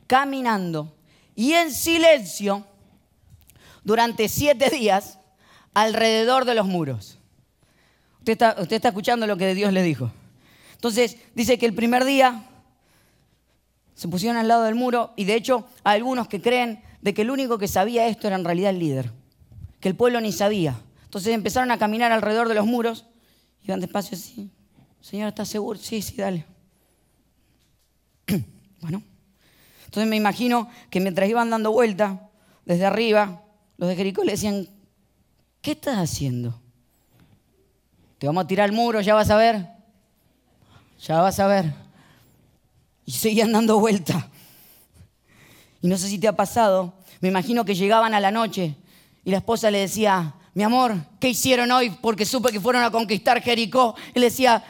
caminando 0.06 0.94
y 1.34 1.54
en 1.54 1.74
silencio 1.74 2.64
durante 3.82 4.28
siete 4.28 4.70
días 4.70 5.18
alrededor 5.74 6.44
de 6.44 6.54
los 6.54 6.66
muros. 6.66 7.18
Usted 8.20 8.34
está, 8.34 8.54
usted 8.56 8.76
está 8.76 8.90
escuchando 8.90 9.26
lo 9.26 9.36
que 9.36 9.52
Dios 9.56 9.72
le 9.72 9.82
dijo. 9.82 10.12
Entonces, 10.74 11.16
dice 11.34 11.58
que 11.58 11.66
el 11.66 11.74
primer 11.74 12.04
día 12.04 12.44
se 14.00 14.08
pusieron 14.08 14.38
al 14.38 14.48
lado 14.48 14.62
del 14.62 14.76
muro 14.76 15.12
y 15.14 15.26
de 15.26 15.34
hecho 15.34 15.66
hay 15.84 15.98
algunos 15.98 16.26
que 16.26 16.40
creen 16.40 16.82
de 17.02 17.12
que 17.12 17.20
el 17.20 17.30
único 17.30 17.58
que 17.58 17.68
sabía 17.68 18.06
esto 18.06 18.28
era 18.28 18.36
en 18.36 18.46
realidad 18.46 18.70
el 18.70 18.78
líder, 18.78 19.12
que 19.78 19.90
el 19.90 19.94
pueblo 19.94 20.22
ni 20.22 20.32
sabía. 20.32 20.80
Entonces 21.04 21.34
empezaron 21.34 21.70
a 21.70 21.76
caminar 21.76 22.10
alrededor 22.10 22.48
de 22.48 22.54
los 22.54 22.64
muros, 22.64 23.04
iban 23.62 23.78
despacio 23.78 24.16
así, 24.16 24.48
Señor, 25.02 25.28
¿estás 25.28 25.48
seguro? 25.48 25.78
Sí, 25.78 26.00
sí, 26.00 26.16
dale. 26.16 26.46
bueno, 28.80 29.02
entonces 29.84 30.08
me 30.08 30.16
imagino 30.16 30.70
que 30.88 30.98
mientras 30.98 31.28
iban 31.28 31.50
dando 31.50 31.70
vuelta 31.70 32.30
desde 32.64 32.86
arriba, 32.86 33.42
los 33.76 33.86
de 33.86 33.96
Jericó 33.96 34.24
le 34.24 34.32
decían, 34.32 34.66
¿qué 35.60 35.72
estás 35.72 35.98
haciendo? 35.98 36.58
Te 38.18 38.26
vamos 38.26 38.44
a 38.44 38.46
tirar 38.46 38.70
el 38.70 38.74
muro, 38.74 39.02
ya 39.02 39.12
vas 39.12 39.28
a 39.28 39.36
ver. 39.36 39.66
Ya 41.00 41.20
vas 41.20 41.38
a 41.38 41.46
ver 41.46 41.79
y 43.10 43.12
seguían 43.12 43.50
dando 43.50 43.80
vuelta. 43.80 44.30
Y 45.82 45.88
no 45.88 45.98
sé 45.98 46.08
si 46.08 46.16
te 46.20 46.28
ha 46.28 46.36
pasado, 46.36 46.94
me 47.20 47.28
imagino 47.28 47.64
que 47.64 47.74
llegaban 47.74 48.14
a 48.14 48.20
la 48.20 48.30
noche 48.30 48.76
y 49.24 49.32
la 49.32 49.38
esposa 49.38 49.68
le 49.68 49.78
decía, 49.78 50.36
mi 50.54 50.62
amor, 50.62 50.94
¿qué 51.18 51.30
hicieron 51.30 51.72
hoy? 51.72 51.90
Porque 51.90 52.24
supe 52.24 52.52
que 52.52 52.60
fueron 52.60 52.84
a 52.84 52.90
conquistar 52.92 53.42
Jericó. 53.42 53.96
Él 54.14 54.22
decía, 54.22 54.62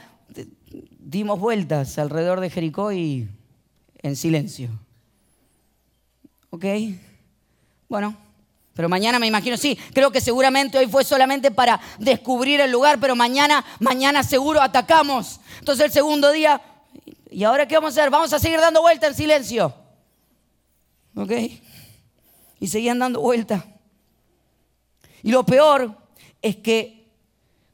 dimos 0.99 1.39
vueltas 1.39 1.99
alrededor 1.99 2.41
de 2.41 2.49
Jericó 2.49 2.93
y 2.93 3.29
en 4.01 4.17
silencio. 4.17 4.71
¿Ok? 6.49 6.65
Bueno, 7.91 8.17
pero 8.73 8.89
mañana 8.89 9.19
me 9.19 9.27
imagino, 9.27 9.59
sí, 9.59 9.79
creo 9.93 10.11
que 10.11 10.23
seguramente 10.23 10.79
hoy 10.79 10.87
fue 10.87 11.05
solamente 11.05 11.51
para 11.51 11.79
descubrir 11.99 12.63
el 12.63 12.71
lugar, 12.71 12.99
pero 13.01 13.15
mañana, 13.15 13.63
mañana 13.81 14.23
seguro 14.23 14.63
atacamos. 14.63 15.41
Entonces 15.59 15.85
el 15.85 15.93
segundo 15.93 16.33
día, 16.33 16.63
¿Y 17.31 17.45
ahora 17.45 17.67
qué 17.67 17.77
vamos 17.77 17.97
a 17.97 18.01
hacer? 18.01 18.11
Vamos 18.11 18.33
a 18.33 18.39
seguir 18.39 18.61
dando 18.61 18.83
vuelta 18.83 19.07
en 19.07 19.15
silencio. 19.15 19.73
¿Ok? 21.15 21.33
Y 22.59 22.67
seguían 22.67 22.99
dando 22.99 23.21
vuelta. 23.21 23.65
Y 25.23 25.31
lo 25.31 25.45
peor 25.45 25.97
es 26.43 26.57
que 26.57 27.09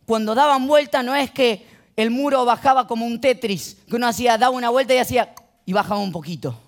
cuando 0.05 0.35
daban 0.35 0.67
vuelta 0.67 1.03
no 1.03 1.15
es 1.15 1.31
que 1.31 1.67
el 1.97 2.11
muro 2.11 2.45
bajaba 2.45 2.87
como 2.87 3.07
un 3.07 3.21
Tetris, 3.21 3.79
que 3.89 3.97
uno 3.97 4.07
hacía, 4.07 4.37
daba 4.37 4.55
una 4.55 4.69
vuelta 4.69 4.95
y 4.95 4.99
hacía, 4.99 5.35
y 5.65 5.73
bajaba 5.73 6.01
un 6.01 6.13
poquito. 6.13 6.61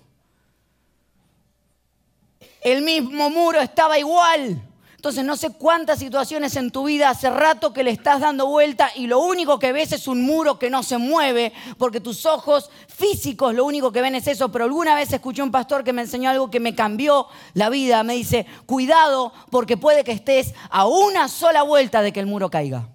El 2.61 2.81
mismo 2.81 3.29
muro 3.29 3.61
estaba 3.61 3.99
igual. 3.99 4.61
Entonces 4.99 5.23
no 5.23 5.37
sé 5.37 5.51
cuántas 5.51 5.99
situaciones 5.99 6.57
en 6.57 6.71
tu 6.71 6.83
vida 6.83 7.09
hace 7.09 7.29
rato 7.29 7.71
que 7.71 7.85
le 7.85 7.91
estás 7.91 8.19
dando 8.19 8.47
vuelta 8.47 8.91
y 8.97 9.07
lo 9.07 9.21
único 9.21 9.57
que 9.57 9.71
ves 9.71 9.93
es 9.93 10.09
un 10.09 10.23
muro 10.23 10.59
que 10.59 10.69
no 10.69 10.83
se 10.83 10.97
mueve 10.97 11.53
porque 11.77 12.01
tus 12.01 12.25
ojos 12.25 12.69
físicos 12.89 13.55
lo 13.55 13.63
único 13.63 13.93
que 13.93 14.01
ven 14.01 14.15
es 14.15 14.27
eso. 14.27 14.51
Pero 14.51 14.65
alguna 14.65 14.95
vez 14.95 15.13
escuché 15.13 15.41
un 15.41 15.51
pastor 15.51 15.85
que 15.85 15.93
me 15.93 16.01
enseñó 16.01 16.29
algo 16.29 16.51
que 16.51 16.59
me 16.59 16.75
cambió 16.75 17.27
la 17.53 17.69
vida. 17.69 18.03
Me 18.03 18.15
dice, 18.15 18.45
cuidado 18.65 19.31
porque 19.49 19.77
puede 19.77 20.03
que 20.03 20.11
estés 20.11 20.53
a 20.69 20.85
una 20.85 21.29
sola 21.29 21.63
vuelta 21.63 22.01
de 22.01 22.11
que 22.11 22.19
el 22.19 22.25
muro 22.25 22.49
caiga. 22.49 22.89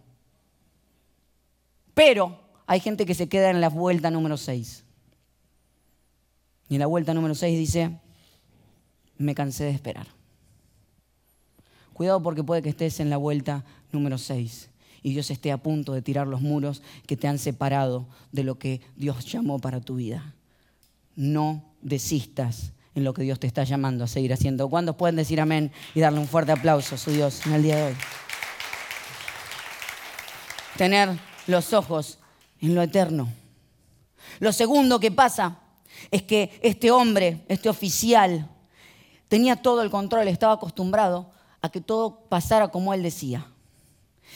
Pero 1.95 2.39
hay 2.67 2.81
gente 2.81 3.07
que 3.07 3.15
se 3.15 3.31
queda 3.31 3.49
en 3.49 3.63
la 3.63 3.71
vuelta 3.71 4.11
número 4.11 4.37
6. 4.37 4.85
Y 6.69 6.75
en 6.75 6.81
la 6.81 6.87
vuelta 6.87 7.15
número 7.15 7.35
6 7.35 7.59
dice, 7.59 7.99
me 9.17 9.35
cansé 9.35 9.65
de 9.65 9.71
esperar. 9.71 10.07
Cuidado 11.95 12.23
porque 12.23 12.43
puede 12.43 12.61
que 12.61 12.69
estés 12.69 13.01
en 13.01 13.09
la 13.09 13.17
vuelta 13.17 13.65
número 13.93 14.19
6 14.19 14.69
y 15.03 15.13
Dios 15.13 15.31
esté 15.31 15.53
a 15.53 15.59
punto 15.59 15.93
de 15.93 16.03
tirar 16.03 16.27
los 16.27 16.41
muros 16.41 16.83
que 17.07 17.17
te 17.17 17.29
han 17.29 17.39
separado 17.39 18.07
de 18.33 18.43
lo 18.43 18.59
que 18.59 18.81
Dios 18.97 19.25
llamó 19.27 19.61
para 19.61 19.81
tu 19.81 19.97
vida. 19.97 20.35
No 21.15 21.63
desistas 21.83 22.73
en 22.97 23.05
lo 23.05 23.15
que 23.15 23.23
Dios 23.23 23.39
te 23.39 23.47
está 23.47 23.63
llamando 23.63 24.03
a 24.03 24.09
seguir 24.09 24.33
haciendo. 24.33 24.69
¿Cuántos 24.69 24.97
pueden 24.97 25.15
decir 25.15 25.41
amén 25.41 25.71
y 25.95 26.01
darle 26.01 26.19
un 26.19 26.27
fuerte 26.27 26.53
aplauso 26.53 26.97
a 26.97 26.99
su 26.99 27.13
Dios 27.13 27.47
en 27.47 27.53
el 27.53 27.63
día 27.63 27.77
de 27.77 27.83
hoy? 27.85 27.95
Tener 30.77 31.17
los 31.47 31.73
ojos 31.73 32.19
en 32.61 32.75
lo 32.75 32.83
eterno. 32.83 33.29
Lo 34.41 34.53
segundo 34.53 34.99
que 34.99 35.13
pasa 35.13 35.59
es 36.11 36.23
que 36.23 36.59
este 36.61 36.91
hombre, 36.91 37.45
este 37.49 37.69
oficial, 37.69 38.49
tenía 39.29 39.57
todo 39.57 39.83
el 39.83 39.91
control, 39.91 40.27
estaba 40.27 40.55
acostumbrado 40.55 41.34
a 41.65 41.71
que 41.71 41.81
todo 41.81 42.21
pasara 42.29 42.69
como 42.69 42.93
él 42.93 43.03
decía. 43.03 43.47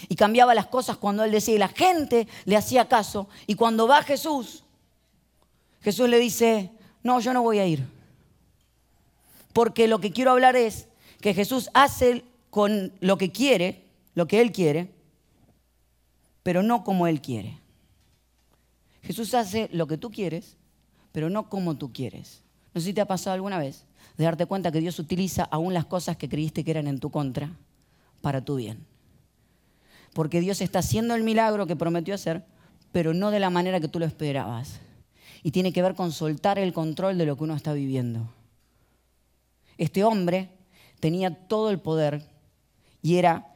Y 0.08 0.16
cambiaba 0.16 0.54
las 0.54 0.66
cosas 0.66 0.96
cuando 0.96 1.24
él 1.24 1.30
decía 1.30 1.56
y 1.56 1.58
la 1.58 1.68
gente 1.68 2.26
le 2.46 2.56
hacía 2.56 2.88
caso. 2.88 3.28
Y 3.46 3.54
cuando 3.54 3.86
va 3.86 4.02
Jesús, 4.02 4.64
Jesús 5.82 6.08
le 6.08 6.18
dice, 6.18 6.70
no, 7.02 7.20
yo 7.20 7.34
no 7.34 7.42
voy 7.42 7.58
a 7.58 7.66
ir. 7.66 7.86
Porque 9.52 9.88
lo 9.88 10.00
que 10.00 10.10
quiero 10.10 10.30
hablar 10.30 10.56
es 10.56 10.88
que 11.20 11.34
Jesús 11.34 11.68
hace 11.74 12.24
con 12.48 12.94
lo 13.00 13.18
que 13.18 13.30
quiere, 13.30 13.84
lo 14.14 14.26
que 14.26 14.40
él 14.40 14.50
quiere, 14.50 14.90
pero 16.42 16.62
no 16.62 16.82
como 16.82 17.06
él 17.08 17.20
quiere. 17.20 17.58
Jesús 19.02 19.34
hace 19.34 19.68
lo 19.70 19.86
que 19.86 19.98
tú 19.98 20.10
quieres, 20.10 20.56
pero 21.12 21.28
no 21.28 21.50
como 21.50 21.76
tú 21.76 21.92
quieres. 21.92 22.40
No 22.72 22.80
sé 22.80 22.86
si 22.86 22.94
te 22.94 23.02
ha 23.02 23.06
pasado 23.06 23.34
alguna 23.34 23.58
vez 23.58 23.84
de 24.18 24.24
darte 24.24 24.46
cuenta 24.46 24.72
que 24.72 24.80
Dios 24.80 24.98
utiliza 24.98 25.44
aún 25.44 25.72
las 25.72 25.86
cosas 25.86 26.16
que 26.16 26.28
creíste 26.28 26.64
que 26.64 26.72
eran 26.72 26.88
en 26.88 26.98
tu 26.98 27.10
contra 27.10 27.52
para 28.20 28.44
tu 28.44 28.56
bien. 28.56 28.84
Porque 30.12 30.40
Dios 30.40 30.60
está 30.60 30.80
haciendo 30.80 31.14
el 31.14 31.22
milagro 31.22 31.66
que 31.66 31.76
prometió 31.76 32.14
hacer, 32.14 32.44
pero 32.90 33.14
no 33.14 33.30
de 33.30 33.38
la 33.38 33.48
manera 33.48 33.78
que 33.78 33.86
tú 33.86 34.00
lo 34.00 34.04
esperabas. 34.04 34.80
Y 35.44 35.52
tiene 35.52 35.72
que 35.72 35.82
ver 35.82 35.94
con 35.94 36.10
soltar 36.10 36.58
el 36.58 36.72
control 36.72 37.16
de 37.16 37.26
lo 37.26 37.36
que 37.36 37.44
uno 37.44 37.54
está 37.54 37.72
viviendo. 37.72 38.28
Este 39.76 40.02
hombre 40.02 40.50
tenía 40.98 41.46
todo 41.46 41.70
el 41.70 41.78
poder 41.78 42.24
y 43.00 43.16
era 43.16 43.54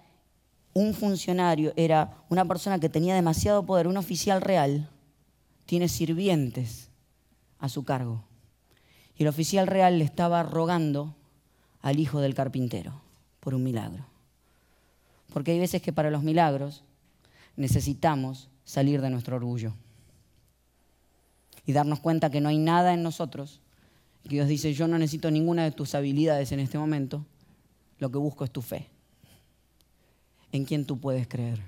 un 0.75 0.95
funcionario, 0.95 1.73
era 1.75 2.23
una 2.29 2.45
persona 2.45 2.79
que 2.79 2.89
tenía 2.89 3.17
demasiado 3.17 3.67
poder, 3.67 3.89
un 3.89 3.97
oficial 3.97 4.41
real, 4.41 4.89
tiene 5.67 5.89
sirvientes 5.89 6.89
a 7.59 7.69
su 7.69 7.85
cargo. 7.85 8.23
Y 9.17 9.23
el 9.23 9.29
oficial 9.29 9.67
real 9.67 9.99
le 9.99 10.05
estaba 10.05 10.43
rogando 10.43 11.15
al 11.81 11.99
hijo 11.99 12.21
del 12.21 12.35
carpintero 12.35 13.01
por 13.41 13.55
un 13.55 13.63
milagro. 13.63 14.07
Porque 15.33 15.53
hay 15.53 15.59
veces 15.59 15.83
que 15.83 15.93
para 15.93 16.11
los 16.11 16.23
milagros 16.23 16.85
necesitamos 17.57 18.49
salir 18.65 19.01
de 19.01 19.11
nuestro 19.11 19.37
orgullo 19.37 19.75
y 21.67 21.73
darnos 21.73 22.01
cuenta 22.01 22.31
que 22.31 22.41
no 22.41 22.49
hay 22.49 22.59
nada 22.59 22.95
en 22.95 23.03
nosotros. 23.03 23.61
Y 24.25 24.31
Dios 24.31 24.49
dice, 24.49 24.73
yo 24.75 24.89
no 24.89 24.99
necesito 24.99 25.31
ninguna 25.31 25.65
de 25.65 25.73
tus 25.73 25.95
habilidades 25.95 26.53
en 26.53 26.61
este 26.61 26.79
momento, 26.79 27.25
lo 27.99 28.11
que 28.11 28.19
busco 28.19 28.45
es 28.45 28.51
tu 28.51 28.63
fe, 28.63 28.89
en 30.53 30.65
quien 30.65 30.87
tú 30.87 30.99
puedes 30.99 31.27
creer. 31.29 31.61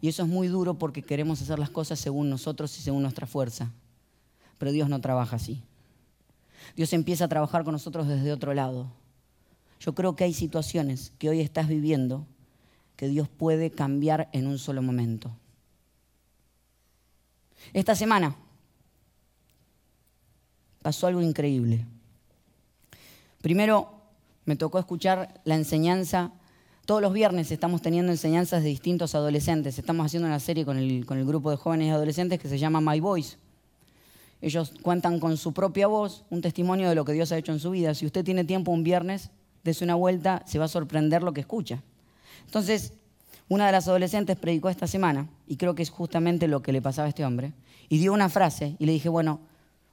Y 0.00 0.08
eso 0.08 0.22
es 0.22 0.28
muy 0.28 0.48
duro 0.48 0.74
porque 0.78 1.02
queremos 1.02 1.42
hacer 1.42 1.58
las 1.58 1.70
cosas 1.70 1.98
según 1.98 2.30
nosotros 2.30 2.76
y 2.78 2.82
según 2.82 3.02
nuestra 3.02 3.26
fuerza. 3.26 3.72
Pero 4.58 4.72
Dios 4.72 4.88
no 4.88 5.00
trabaja 5.00 5.36
así. 5.36 5.62
Dios 6.76 6.92
empieza 6.92 7.24
a 7.24 7.28
trabajar 7.28 7.64
con 7.64 7.72
nosotros 7.72 8.06
desde 8.06 8.32
otro 8.32 8.54
lado. 8.54 8.90
Yo 9.80 9.94
creo 9.94 10.16
que 10.16 10.24
hay 10.24 10.32
situaciones 10.32 11.12
que 11.18 11.28
hoy 11.28 11.40
estás 11.40 11.68
viviendo 11.68 12.26
que 12.96 13.08
Dios 13.08 13.28
puede 13.28 13.70
cambiar 13.70 14.28
en 14.32 14.46
un 14.46 14.58
solo 14.58 14.82
momento. 14.82 15.30
Esta 17.72 17.94
semana 17.94 18.34
pasó 20.82 21.06
algo 21.06 21.22
increíble. 21.22 21.84
Primero, 23.40 23.92
me 24.44 24.56
tocó 24.56 24.78
escuchar 24.78 25.40
la 25.44 25.54
enseñanza. 25.54 26.32
Todos 26.86 27.02
los 27.02 27.12
viernes 27.12 27.52
estamos 27.52 27.82
teniendo 27.82 28.10
enseñanzas 28.10 28.62
de 28.62 28.70
distintos 28.70 29.14
adolescentes. 29.14 29.78
Estamos 29.78 30.06
haciendo 30.06 30.26
una 30.26 30.40
serie 30.40 30.64
con 30.64 30.78
el, 30.78 31.06
con 31.06 31.18
el 31.18 31.26
grupo 31.26 31.50
de 31.50 31.56
jóvenes 31.56 31.88
y 31.88 31.90
adolescentes 31.90 32.40
que 32.40 32.48
se 32.48 32.58
llama 32.58 32.80
My 32.80 32.98
Voice. 32.98 33.36
Ellos 34.40 34.72
cuentan 34.82 35.18
con 35.18 35.36
su 35.36 35.52
propia 35.52 35.86
voz 35.86 36.24
un 36.30 36.40
testimonio 36.40 36.88
de 36.88 36.94
lo 36.94 37.04
que 37.04 37.12
Dios 37.12 37.32
ha 37.32 37.38
hecho 37.38 37.52
en 37.52 37.58
su 37.58 37.70
vida. 37.70 37.94
Si 37.94 38.06
usted 38.06 38.24
tiene 38.24 38.44
tiempo 38.44 38.70
un 38.70 38.84
viernes, 38.84 39.30
dése 39.64 39.84
una 39.84 39.96
vuelta, 39.96 40.42
se 40.46 40.58
va 40.58 40.66
a 40.66 40.68
sorprender 40.68 41.22
lo 41.22 41.32
que 41.32 41.40
escucha. 41.40 41.82
Entonces, 42.46 42.92
una 43.48 43.66
de 43.66 43.72
las 43.72 43.88
adolescentes 43.88 44.36
predicó 44.36 44.68
esta 44.68 44.86
semana, 44.86 45.28
y 45.46 45.56
creo 45.56 45.74
que 45.74 45.82
es 45.82 45.90
justamente 45.90 46.46
lo 46.48 46.62
que 46.62 46.72
le 46.72 46.82
pasaba 46.82 47.06
a 47.06 47.08
este 47.08 47.24
hombre, 47.24 47.52
y 47.88 47.98
dio 47.98 48.12
una 48.12 48.28
frase, 48.28 48.76
y 48.78 48.86
le 48.86 48.92
dije, 48.92 49.08
bueno, 49.08 49.40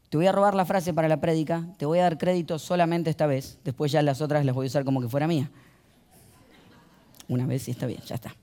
te 0.09 0.17
voy 0.17 0.27
a 0.27 0.31
robar 0.31 0.53
la 0.53 0.65
frase 0.65 0.93
para 0.93 1.07
la 1.07 1.19
prédica, 1.19 1.65
te 1.77 1.85
voy 1.85 1.99
a 1.99 2.03
dar 2.03 2.17
crédito 2.17 2.59
solamente 2.59 3.09
esta 3.09 3.25
vez, 3.25 3.57
después 3.63 3.91
ya 3.91 4.01
las 4.01 4.21
otras 4.21 4.45
las 4.45 4.53
voy 4.53 4.65
a 4.65 4.67
usar 4.67 4.85
como 4.85 5.01
que 5.01 5.09
fuera 5.09 5.27
mía. 5.27 5.49
Una 7.27 7.47
vez 7.47 7.67
y 7.67 7.71
está 7.71 7.87
bien, 7.87 8.01
ya 8.05 8.15
está. 8.15 8.35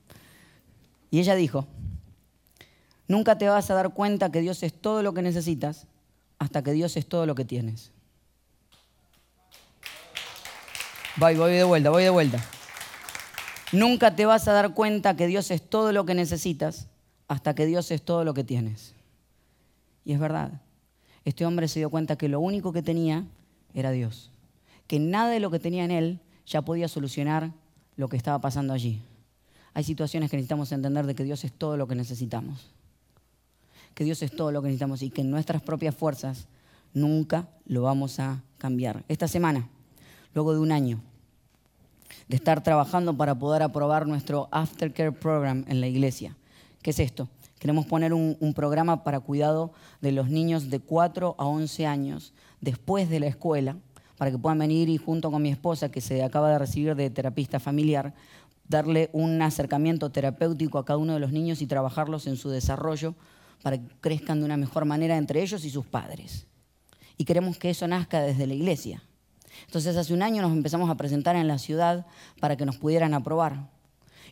Y 1.09 1.19
ella 1.19 1.35
dijo, 1.35 1.65
nunca 3.07 3.37
te 3.37 3.47
vas 3.47 3.69
a 3.71 3.75
dar 3.75 3.93
cuenta 3.93 4.31
que 4.31 4.41
Dios 4.41 4.61
es 4.63 4.73
todo 4.73 5.03
lo 5.03 5.13
que 5.13 5.21
necesitas 5.21 5.87
hasta 6.43 6.61
que 6.61 6.73
Dios 6.73 6.97
es 6.97 7.05
todo 7.07 7.25
lo 7.25 7.35
que 7.35 7.45
tienes. 7.45 7.91
Voy, 11.15 11.35
voy 11.35 11.53
de 11.53 11.63
vuelta, 11.63 11.89
voy 11.89 12.03
de 12.03 12.09
vuelta. 12.09 12.43
Nunca 13.71 14.15
te 14.15 14.25
vas 14.25 14.47
a 14.49 14.53
dar 14.53 14.73
cuenta 14.73 15.15
que 15.15 15.25
Dios 15.27 15.51
es 15.51 15.61
todo 15.61 15.93
lo 15.93 16.05
que 16.05 16.15
necesitas 16.15 16.87
hasta 17.29 17.55
que 17.55 17.65
Dios 17.65 17.91
es 17.91 18.01
todo 18.01 18.25
lo 18.25 18.33
que 18.33 18.43
tienes. 18.43 18.93
Y 20.03 20.11
es 20.11 20.19
verdad. 20.19 20.61
Este 21.23 21.45
hombre 21.45 21.69
se 21.69 21.79
dio 21.79 21.89
cuenta 21.89 22.17
que 22.17 22.27
lo 22.27 22.41
único 22.41 22.73
que 22.73 22.81
tenía 22.81 23.23
era 23.73 23.91
Dios. 23.91 24.29
Que 24.87 24.99
nada 24.99 25.29
de 25.29 25.39
lo 25.39 25.49
que 25.49 25.59
tenía 25.59 25.85
en 25.85 25.91
él 25.91 26.19
ya 26.45 26.61
podía 26.61 26.89
solucionar 26.89 27.51
lo 27.95 28.09
que 28.09 28.17
estaba 28.17 28.41
pasando 28.41 28.73
allí. 28.73 29.01
Hay 29.73 29.85
situaciones 29.85 30.29
que 30.29 30.35
necesitamos 30.35 30.73
entender 30.73 31.05
de 31.05 31.15
que 31.15 31.23
Dios 31.23 31.45
es 31.45 31.53
todo 31.53 31.77
lo 31.77 31.87
que 31.87 31.95
necesitamos. 31.95 32.73
Que 33.95 34.03
Dios 34.03 34.21
es 34.21 34.35
todo 34.35 34.51
lo 34.51 34.61
que 34.61 34.67
necesitamos 34.67 35.01
y 35.01 35.09
que 35.09 35.21
en 35.21 35.31
nuestras 35.31 35.61
propias 35.61 35.95
fuerzas 35.95 36.47
nunca 36.93 37.47
lo 37.65 37.83
vamos 37.83 38.19
a 38.19 38.41
cambiar. 38.57 39.03
Esta 39.07 39.27
semana 39.27 39.67
luego 40.33 40.53
de 40.53 40.59
un 40.59 40.71
año 40.71 41.01
de 42.27 42.35
estar 42.35 42.63
trabajando 42.63 43.15
para 43.15 43.37
poder 43.37 43.63
aprobar 43.63 44.07
nuestro 44.07 44.47
Aftercare 44.51 45.11
Program 45.11 45.65
en 45.67 45.81
la 45.81 45.87
iglesia. 45.87 46.35
¿Qué 46.81 46.91
es 46.91 46.99
esto? 46.99 47.27
Queremos 47.59 47.85
poner 47.85 48.13
un, 48.13 48.53
programa 48.53 49.03
para 49.03 49.21
cuidado 49.21 49.71
de 50.01 50.11
los 50.11 50.29
niños 50.29 50.69
de 50.69 50.79
4 50.79 51.35
a 51.37 51.45
11 51.45 51.85
años 51.85 52.33
después 52.59 53.09
de 53.09 53.21
la 53.21 53.27
escuela, 53.27 53.77
para 54.17 54.31
que 54.31 54.37
puedan 54.37 54.59
venir 54.59 54.89
y 54.89 54.97
junto 54.97 55.31
con 55.31 55.41
mi 55.41 55.49
esposa, 55.49 55.89
que 55.89 56.01
se 56.01 56.23
acaba 56.23 56.49
de 56.49 56.59
recibir 56.59 56.95
de 56.95 57.09
terapista 57.09 57.59
familiar, 57.59 58.13
darle 58.67 59.09
un 59.13 59.41
acercamiento 59.41 60.11
terapéutico 60.11 60.77
a 60.77 60.85
cada 60.85 60.97
uno 60.97 61.13
de 61.13 61.19
los 61.19 61.31
niños 61.31 61.61
y 61.61 61.67
trabajarlos 61.67 62.27
en 62.27 62.35
su 62.35 62.49
desarrollo 62.49 63.15
para 63.63 63.79
que 63.79 63.87
crezcan 64.01 64.39
de 64.39 64.45
una 64.45 64.57
mejor 64.57 64.85
manera 64.85 65.17
entre 65.17 65.41
ellos 65.41 65.65
y 65.65 65.71
sus 65.71 65.87
padres. 65.87 66.45
Y 67.17 67.25
queremos 67.25 67.57
que 67.57 67.69
eso 67.69 67.87
nazca 67.87 68.21
desde 68.21 68.45
la 68.45 68.53
iglesia. 68.53 69.01
Entonces 69.65 69.95
hace 69.95 70.13
un 70.13 70.21
año 70.21 70.41
nos 70.41 70.51
empezamos 70.51 70.89
a 70.89 70.95
presentar 70.95 71.35
en 71.35 71.47
la 71.47 71.57
ciudad 71.57 72.05
para 72.39 72.57
que 72.57 72.65
nos 72.65 72.77
pudieran 72.77 73.13
aprobar. 73.13 73.69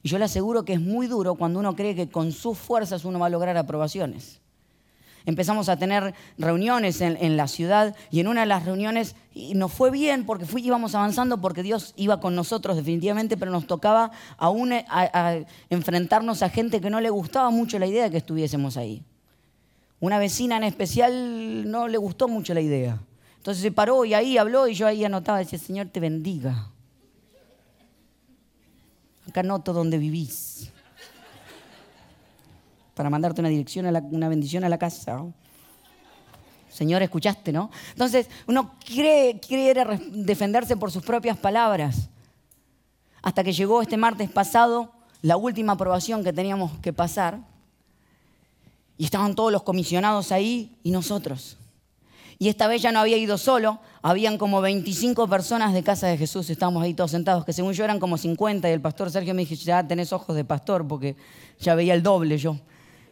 Y 0.04 0.10
yo 0.10 0.18
le 0.18 0.26
aseguro 0.26 0.66
que 0.66 0.74
es 0.74 0.82
muy 0.82 1.08
duro 1.08 1.36
cuando 1.36 1.60
uno 1.60 1.76
cree 1.76 1.96
que 1.96 2.10
con 2.10 2.32
sus 2.32 2.58
fuerzas 2.58 3.06
uno 3.06 3.20
va 3.20 3.28
a 3.28 3.30
lograr 3.30 3.56
aprobaciones. 3.56 4.42
Empezamos 5.26 5.70
a 5.70 5.78
tener 5.78 6.16
reuniones 6.40 7.00
en, 7.00 7.38
la 7.38 7.48
ciudad 7.48 7.96
y 8.10 8.22
en 8.22 8.28
una 8.28 8.42
de 8.42 8.48
las 8.48 8.66
reuniones 8.66 9.16
nos 9.54 9.72
fue 9.72 9.92
bien 9.92 10.26
porque 10.26 10.46
íbamos 10.58 10.96
avanzando 10.96 11.40
porque 11.40 11.62
Dios 11.62 11.94
iba 11.96 12.20
con 12.20 12.34
nosotros 12.34 12.76
definitivamente, 12.76 13.38
pero 13.38 13.52
nos 13.52 13.68
tocaba 13.68 14.12
aún 14.38 14.74
a 14.74 15.38
enfrentarnos 15.70 16.42
a 16.42 16.50
gente 16.50 16.82
que 16.82 16.90
no 16.90 17.00
le 17.00 17.12
gustaba 17.12 17.52
mucho 17.52 17.78
la 17.78 17.86
idea 17.86 18.06
de 18.06 18.10
que 18.10 18.18
estuviésemos 18.18 18.78
ahí. 18.78 19.06
Una 20.02 20.18
vecina 20.18 20.58
en 20.58 20.64
especial 20.64 21.70
no 21.70 21.88
le 21.88 21.98
gustó 21.98 22.28
mucho 22.28 22.54
la 22.54 22.60
idea. 22.62 23.00
Entonces 23.38 23.62
se 23.62 23.72
paró 23.72 24.04
y 24.04 24.16
ahí 24.16 24.38
habló 24.38 24.68
y 24.68 24.74
yo 24.74 24.88
ahí 24.88 25.06
anotaba, 25.06 25.38
decía, 25.38 25.60
Señor 25.60 25.88
te 25.90 26.00
bendiga. 26.00 26.70
Acá 29.30 29.42
anoto 29.42 29.74
donde 29.74 30.00
vivís. 30.00 30.72
Para 32.96 33.12
mandarte 33.12 33.42
una 33.42 33.50
dirección, 33.50 33.86
a 33.86 34.00
una 34.12 34.28
bendición 34.28 34.64
a 34.64 34.70
la 34.70 34.80
casa. 34.80 35.24
Señor, 36.70 37.04
escuchaste, 37.04 37.52
¿no? 37.52 37.70
Entonces, 37.92 38.28
uno 38.48 38.76
quiere, 38.84 39.40
quiere 39.40 39.86
defenderse 40.12 40.76
por 40.78 40.92
sus 40.92 41.04
propias 41.04 41.38
palabras. 41.38 42.10
Hasta 43.22 43.44
que 43.44 43.54
llegó 43.54 43.84
este 43.84 43.98
martes 43.98 44.32
pasado 44.32 44.92
la 45.22 45.38
última 45.38 45.74
aprobación 45.74 46.24
que 46.24 46.34
teníamos 46.34 46.72
que 46.80 46.92
pasar. 46.92 47.51
Y 49.02 49.06
estaban 49.06 49.34
todos 49.34 49.52
los 49.52 49.64
comisionados 49.64 50.32
ahí 50.32 50.78
y 50.84 50.92
nosotros. 50.92 51.58
Y 52.38 52.50
esta 52.50 52.68
vez 52.68 52.84
ya 52.84 52.92
no 52.92 53.00
había 53.00 53.18
ido 53.18 53.36
solo, 53.40 53.80
habían 54.04 54.38
como 54.38 54.62
25 54.62 55.28
personas 55.28 55.74
de 55.74 55.82
casa 55.82 56.06
de 56.06 56.20
Jesús, 56.20 56.48
estábamos 56.52 56.84
ahí 56.84 56.94
todos 56.94 57.10
sentados, 57.10 57.44
que 57.44 57.52
según 57.52 57.74
yo 57.74 57.84
eran 57.84 58.00
como 58.00 58.16
50, 58.16 58.70
y 58.70 58.72
el 58.72 58.80
pastor 58.80 59.10
Sergio 59.10 59.34
me 59.34 59.44
dijo, 59.44 59.56
ya 59.56 59.88
tenés 59.88 60.14
ojos 60.14 60.36
de 60.36 60.46
pastor, 60.46 60.88
porque 60.88 61.16
ya 61.60 61.74
veía 61.74 61.96
el 61.96 62.04
doble 62.04 62.38
yo. 62.38 62.60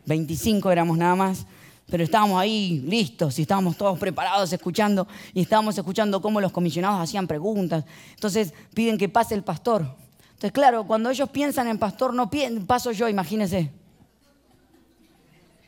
25 0.05 0.69
éramos 0.69 0.95
nada 0.95 1.15
más, 1.15 1.47
pero 1.89 2.03
estábamos 2.03 2.39
ahí 2.39 2.83
listos 2.85 3.39
y 3.39 3.41
estábamos 3.41 3.75
todos 3.75 3.97
preparados 3.97 4.53
escuchando, 4.53 5.07
y 5.33 5.41
estábamos 5.41 5.75
escuchando 5.75 6.21
cómo 6.21 6.39
los 6.39 6.51
comisionados 6.51 7.01
hacían 7.01 7.25
preguntas. 7.25 7.83
Entonces 8.13 8.53
piden 8.75 8.99
que 8.99 9.09
pase 9.09 9.33
el 9.33 9.41
pastor. 9.41 9.87
Entonces, 10.33 10.51
claro, 10.51 10.85
cuando 10.85 11.09
ellos 11.09 11.31
piensan 11.31 11.67
en 11.67 11.79
pastor, 11.79 12.13
no 12.13 12.29
paso 12.67 12.91
yo, 12.91 13.09
imagínense. 13.09 13.78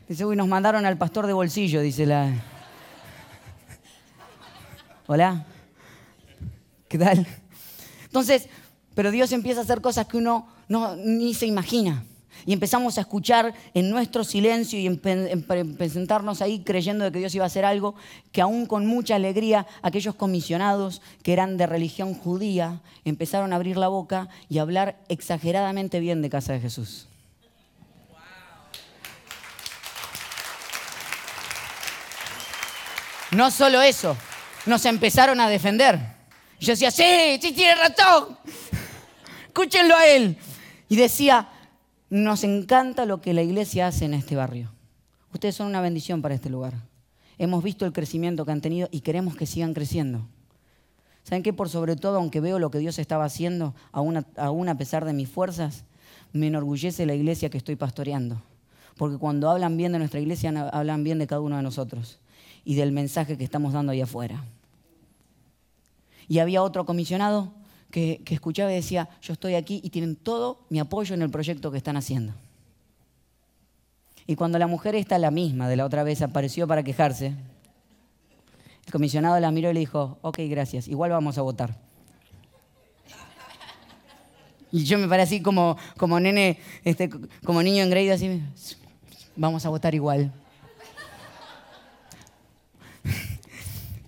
Dice, 0.08 0.24
uy, 0.24 0.36
nos 0.36 0.48
mandaron 0.48 0.84
al 0.84 0.98
pastor 0.98 1.26
de 1.26 1.32
bolsillo, 1.32 1.80
dice 1.80 2.06
la... 2.06 2.32
Hola. 5.06 5.46
¿Qué 6.88 6.98
tal? 6.98 7.26
Entonces, 8.04 8.48
pero 8.94 9.10
Dios 9.10 9.32
empieza 9.32 9.60
a 9.60 9.64
hacer 9.64 9.80
cosas 9.80 10.06
que 10.06 10.16
uno 10.16 10.48
no, 10.68 10.96
ni 10.96 11.34
se 11.34 11.46
imagina. 11.46 12.04
Y 12.44 12.52
empezamos 12.52 12.98
a 12.98 13.02
escuchar 13.02 13.54
en 13.72 13.90
nuestro 13.90 14.24
silencio 14.24 14.78
y 14.78 14.86
en, 14.86 15.76
presentarnos 15.76 16.42
ahí 16.42 16.60
creyendo 16.60 17.04
de 17.04 17.12
que 17.12 17.20
Dios 17.20 17.34
iba 17.34 17.44
a 17.44 17.46
hacer 17.46 17.64
algo, 17.64 17.94
que 18.32 18.40
aún 18.40 18.66
con 18.66 18.86
mucha 18.86 19.14
alegría 19.14 19.66
aquellos 19.82 20.14
comisionados 20.14 21.02
que 21.22 21.32
eran 21.32 21.56
de 21.56 21.66
religión 21.66 22.14
judía 22.14 22.80
empezaron 23.04 23.52
a 23.52 23.56
abrir 23.56 23.76
la 23.76 23.88
boca 23.88 24.28
y 24.48 24.58
a 24.58 24.62
hablar 24.62 24.98
exageradamente 25.08 26.00
bien 26.00 26.20
de 26.20 26.30
casa 26.30 26.52
de 26.52 26.60
Jesús. 26.60 27.08
No 33.32 33.50
solo 33.50 33.80
eso, 33.80 34.16
nos 34.66 34.84
empezaron 34.84 35.40
a 35.40 35.48
defender. 35.48 35.98
yo 36.60 36.72
decía, 36.72 36.90
sí, 36.90 37.38
sí 37.40 37.52
tiene 37.52 37.74
razón. 37.76 38.36
Escúchenlo 39.46 39.96
a 39.96 40.06
él. 40.06 40.36
Y 40.88 40.96
decía, 40.96 41.48
nos 42.10 42.44
encanta 42.44 43.06
lo 43.06 43.22
que 43.22 43.32
la 43.32 43.42
iglesia 43.42 43.86
hace 43.86 44.04
en 44.04 44.14
este 44.14 44.36
barrio. 44.36 44.70
Ustedes 45.32 45.54
son 45.54 45.66
una 45.66 45.80
bendición 45.80 46.20
para 46.20 46.34
este 46.34 46.50
lugar. 46.50 46.74
Hemos 47.38 47.64
visto 47.64 47.86
el 47.86 47.92
crecimiento 47.92 48.44
que 48.44 48.52
han 48.52 48.60
tenido 48.60 48.88
y 48.90 49.00
queremos 49.00 49.34
que 49.34 49.46
sigan 49.46 49.72
creciendo. 49.72 50.28
¿Saben 51.24 51.42
qué? 51.42 51.54
Por 51.54 51.70
sobre 51.70 51.96
todo, 51.96 52.18
aunque 52.18 52.40
veo 52.40 52.58
lo 52.58 52.70
que 52.70 52.78
Dios 52.78 52.98
estaba 52.98 53.24
haciendo, 53.24 53.74
aún 53.92 54.26
aún 54.36 54.68
a 54.68 54.76
pesar 54.76 55.04
de 55.06 55.14
mis 55.14 55.30
fuerzas, 55.30 55.84
me 56.32 56.48
enorgullece 56.48 57.06
la 57.06 57.14
iglesia 57.14 57.48
que 57.48 57.58
estoy 57.58 57.76
pastoreando. 57.76 58.42
Porque 58.96 59.16
cuando 59.16 59.48
hablan 59.48 59.76
bien 59.78 59.92
de 59.92 59.98
nuestra 59.98 60.20
iglesia, 60.20 60.50
hablan 60.72 61.02
bien 61.02 61.18
de 61.18 61.26
cada 61.26 61.40
uno 61.40 61.56
de 61.56 61.62
nosotros. 61.62 62.18
Y 62.64 62.74
del 62.74 62.92
mensaje 62.92 63.36
que 63.36 63.44
estamos 63.44 63.72
dando 63.72 63.92
ahí 63.92 64.00
afuera. 64.00 64.44
Y 66.28 66.38
había 66.38 66.62
otro 66.62 66.86
comisionado 66.86 67.52
que, 67.90 68.22
que 68.24 68.34
escuchaba 68.34 68.72
y 68.72 68.76
decía, 68.76 69.08
yo 69.20 69.32
estoy 69.32 69.54
aquí 69.54 69.80
y 69.84 69.90
tienen 69.90 70.16
todo 70.16 70.60
mi 70.70 70.78
apoyo 70.78 71.14
en 71.14 71.22
el 71.22 71.30
proyecto 71.30 71.70
que 71.70 71.78
están 71.78 71.96
haciendo. 71.96 72.34
Y 74.26 74.36
cuando 74.36 74.58
la 74.58 74.66
mujer 74.66 74.94
esta, 74.94 75.18
la 75.18 75.30
misma 75.30 75.68
de 75.68 75.76
la 75.76 75.84
otra 75.84 76.04
vez, 76.04 76.22
apareció 76.22 76.66
para 76.66 76.82
quejarse, 76.82 77.34
el 78.86 78.92
comisionado 78.92 79.38
la 79.40 79.50
miró 79.50 79.70
y 79.70 79.74
le 79.74 79.80
dijo, 79.80 80.18
ok, 80.22 80.38
gracias, 80.48 80.88
igual 80.88 81.10
vamos 81.10 81.38
a 81.38 81.42
votar. 81.42 81.76
Y 84.70 84.84
yo 84.84 84.98
me 84.98 85.06
paré 85.06 85.22
así 85.22 85.42
como, 85.42 85.76
como 85.98 86.18
nene, 86.18 86.58
este, 86.82 87.10
como 87.44 87.62
niño 87.62 87.84
engreído, 87.84 88.14
así, 88.14 88.42
vamos 89.36 89.66
a 89.66 89.68
votar 89.68 89.94
igual. 89.94 90.32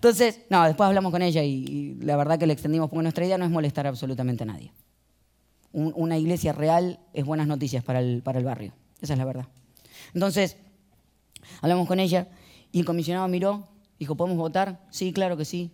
Entonces, 0.04 0.42
no, 0.50 0.62
después 0.64 0.86
hablamos 0.86 1.10
con 1.12 1.22
ella 1.22 1.42
y, 1.42 1.94
la 2.02 2.14
verdad 2.18 2.38
que 2.38 2.46
le 2.46 2.52
extendimos, 2.52 2.90
porque 2.90 3.04
nuestra 3.04 3.24
idea 3.24 3.38
no 3.38 3.46
es 3.46 3.50
molestar 3.50 3.86
absolutamente 3.86 4.42
a 4.42 4.46
nadie. 4.46 4.70
una 5.72 6.18
iglesia 6.18 6.52
real 6.52 7.00
es 7.14 7.24
buenas 7.24 7.46
noticias 7.46 7.82
para 7.82 8.00
el, 8.00 8.20
para 8.20 8.38
el 8.38 8.44
barrio, 8.44 8.74
esa 9.00 9.14
es 9.14 9.18
la 9.18 9.24
verdad. 9.24 9.46
Entonces, 10.12 10.58
hablamos 11.62 11.88
con 11.88 12.00
ella 12.00 12.28
y 12.70 12.80
el 12.80 12.84
comisionado 12.84 13.26
miró, 13.28 13.66
dijo, 13.98 14.14
¿podemos 14.14 14.36
votar? 14.36 14.78
Sí, 14.90 15.10
claro 15.14 15.38
que 15.38 15.46
sí. 15.46 15.70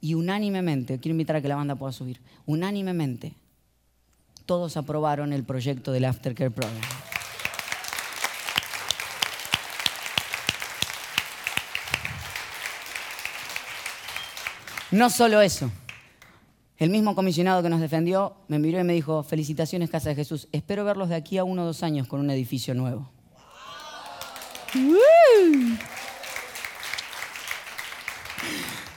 Y 0.00 0.14
unánimemente, 0.14 0.98
quiero 0.98 1.12
invitar 1.12 1.36
a 1.36 1.40
que 1.40 1.46
la 1.46 1.54
banda 1.54 1.76
pueda 1.76 1.92
subir, 1.92 2.20
unánimemente, 2.46 3.34
todos 4.46 4.76
aprobaron 4.76 5.32
el 5.32 5.44
proyecto 5.44 5.92
del 5.92 6.06
Aftercare 6.06 6.50
Program. 6.50 7.09
No 14.90 15.08
solo 15.08 15.40
eso. 15.40 15.70
El 16.76 16.90
mismo 16.90 17.14
comisionado 17.14 17.62
que 17.62 17.68
nos 17.68 17.80
defendió 17.80 18.36
me 18.48 18.58
miró 18.58 18.80
y 18.80 18.84
me 18.84 18.94
dijo, 18.94 19.22
felicitaciones 19.22 19.90
Casa 19.90 20.08
de 20.08 20.16
Jesús, 20.16 20.48
espero 20.50 20.84
verlos 20.84 21.10
de 21.10 21.14
aquí 21.14 21.38
a 21.38 21.44
uno 21.44 21.62
o 21.62 21.66
dos 21.66 21.82
años 21.82 22.08
con 22.08 22.20
un 22.20 22.30
edificio 22.30 22.74
nuevo. 22.74 23.08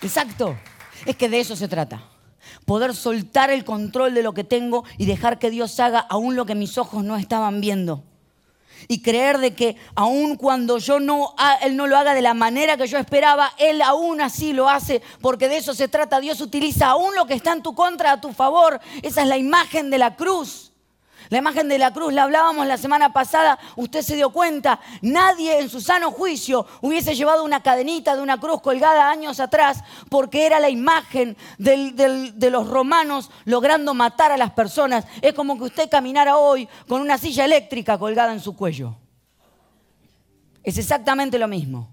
Exacto. 0.02 0.58
Es 1.06 1.16
que 1.16 1.30
de 1.30 1.40
eso 1.40 1.56
se 1.56 1.68
trata. 1.68 2.04
Poder 2.66 2.96
soltar 2.96 3.52
el 3.52 3.64
control 3.64 4.14
de 4.14 4.24
lo 4.24 4.34
que 4.34 4.44
tengo 4.44 4.86
y 4.98 5.06
dejar 5.06 5.38
que 5.38 5.52
Dios 5.52 5.80
haga 5.80 6.00
aún 6.00 6.36
lo 6.36 6.46
que 6.46 6.56
mis 6.56 6.78
ojos 6.78 7.04
no 7.04 7.18
estaban 7.18 7.62
viendo 7.62 8.04
y 8.88 9.02
creer 9.02 9.38
de 9.38 9.54
que 9.54 9.78
aun 9.96 10.36
cuando 10.36 10.78
yo 10.78 11.00
no, 11.00 11.36
Él 11.62 11.76
no 11.76 11.88
lo 11.88 11.98
haga 11.98 12.14
de 12.14 12.22
la 12.22 12.34
manera 12.34 12.78
que 12.78 12.88
yo 12.88 12.98
esperaba, 12.98 13.54
Él 13.58 13.82
aún 13.82 14.22
así 14.22 14.54
lo 14.54 14.70
hace, 14.70 15.02
porque 15.22 15.50
de 15.50 15.58
eso 15.58 15.74
se 15.74 15.88
trata. 15.88 16.20
Dios 16.20 16.42
utiliza 16.42 16.88
aún 16.88 17.16
lo 17.16 17.26
que 17.26 17.34
está 17.34 17.54
en 17.54 17.64
tu 17.64 17.74
contra 17.76 18.12
a 18.12 18.22
tu 18.22 18.34
favor. 18.34 18.80
Esa 19.02 19.22
es 19.22 19.28
la 19.28 19.38
imagen 19.38 19.90
de 19.90 19.98
la 19.98 20.16
cruz. 20.16 20.73
La 21.34 21.40
imagen 21.40 21.68
de 21.68 21.80
la 21.80 21.92
cruz, 21.92 22.14
la 22.14 22.22
hablábamos 22.22 22.68
la 22.68 22.78
semana 22.78 23.12
pasada, 23.12 23.58
usted 23.76 24.04
se 24.04 24.16
dio 24.16 24.30
cuenta, 24.30 24.80
nadie 25.02 25.58
en 25.58 25.68
su 25.68 25.82
sano 25.82 26.12
juicio 26.12 26.68
hubiese 26.80 27.16
llevado 27.16 27.44
una 27.44 27.64
cadenita 27.64 28.16
de 28.16 28.22
una 28.22 28.40
cruz 28.40 28.62
colgada 28.62 29.10
años 29.10 29.40
atrás 29.40 29.84
porque 30.10 30.46
era 30.46 30.60
la 30.60 30.70
imagen 30.70 31.36
de 31.58 32.50
los 32.52 32.70
romanos 32.70 33.32
logrando 33.46 33.96
matar 33.96 34.32
a 34.32 34.38
las 34.38 34.52
personas. 34.52 35.08
Es 35.24 35.34
como 35.34 35.58
que 35.58 35.64
usted 35.64 35.90
caminara 35.90 36.38
hoy 36.38 36.70
con 36.88 37.02
una 37.02 37.18
silla 37.18 37.46
eléctrica 37.46 37.98
colgada 37.98 38.32
en 38.32 38.40
su 38.40 38.56
cuello. 38.56 38.96
Es 40.62 40.78
exactamente 40.78 41.40
lo 41.40 41.48
mismo. 41.48 41.90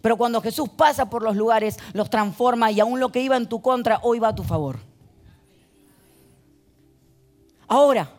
Pero 0.00 0.16
cuando 0.16 0.40
Jesús 0.40 0.70
pasa 0.70 1.10
por 1.10 1.22
los 1.22 1.36
lugares, 1.36 1.76
los 1.92 2.08
transforma 2.08 2.70
y 2.70 2.80
aún 2.80 2.98
lo 2.98 3.12
que 3.12 3.20
iba 3.20 3.36
en 3.36 3.46
tu 3.46 3.60
contra, 3.60 4.00
hoy 4.04 4.20
va 4.20 4.28
a 4.28 4.34
tu 4.34 4.42
favor. 4.42 4.78
Ahora, 7.68 8.14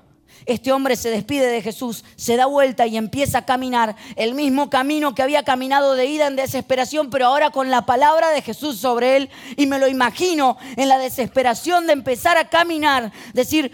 este 0.45 0.71
hombre 0.71 0.95
se 0.95 1.10
despide 1.10 1.47
de 1.47 1.62
Jesús, 1.62 2.04
se 2.15 2.36
da 2.36 2.45
vuelta 2.45 2.88
y 2.88 2.97
empieza 2.97 3.39
a 3.39 3.45
caminar 3.45 3.95
el 4.15 4.34
mismo 4.34 4.69
camino 4.69 5.13
que 5.13 5.21
había 5.21 5.43
caminado 5.43 5.95
de 5.95 6.06
ida 6.06 6.27
en 6.27 6.36
desesperación, 6.36 7.10
pero 7.10 7.27
ahora 7.27 7.51
con 7.51 7.69
la 7.69 7.86
palabra 7.86 8.30
de 8.30 8.41
Jesús 8.41 8.77
sobre 8.77 9.17
él. 9.17 9.30
Y 9.56 9.67
me 9.67 9.80
lo 9.80 9.88
imagino 9.88 10.58
en 10.75 10.89
la 10.89 10.97
desesperación 10.97 11.86
de 11.88 11.93
empezar 11.93 12.38
a 12.38 12.49
caminar, 12.49 13.12
decir, 13.34 13.71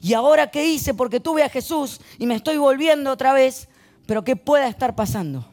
¿y 0.00 0.14
ahora 0.14 0.50
qué 0.50 0.66
hice? 0.66 0.94
Porque 0.94 1.20
tuve 1.20 1.42
a 1.42 1.48
Jesús 1.48 2.00
y 2.18 2.26
me 2.26 2.36
estoy 2.36 2.58
volviendo 2.58 3.10
otra 3.10 3.32
vez, 3.32 3.68
pero 4.06 4.22
¿qué 4.22 4.36
pueda 4.36 4.68
estar 4.68 4.94
pasando? 4.94 5.48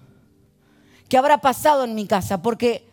¿Qué 1.10 1.17
habrá 1.17 1.39
pasado 1.39 1.84
en 1.84 1.95
mi 1.95 2.06
casa? 2.06 2.41
Porque 2.41 2.88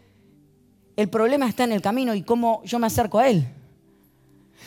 el 0.96 1.08
problema 1.08 1.48
está 1.48 1.64
en 1.64 1.72
el 1.72 1.82
camino 1.82 2.14
y 2.14 2.22
cómo 2.22 2.62
yo 2.64 2.78
me 2.78 2.86
acerco 2.86 3.18
a 3.18 3.28
él 3.28 3.57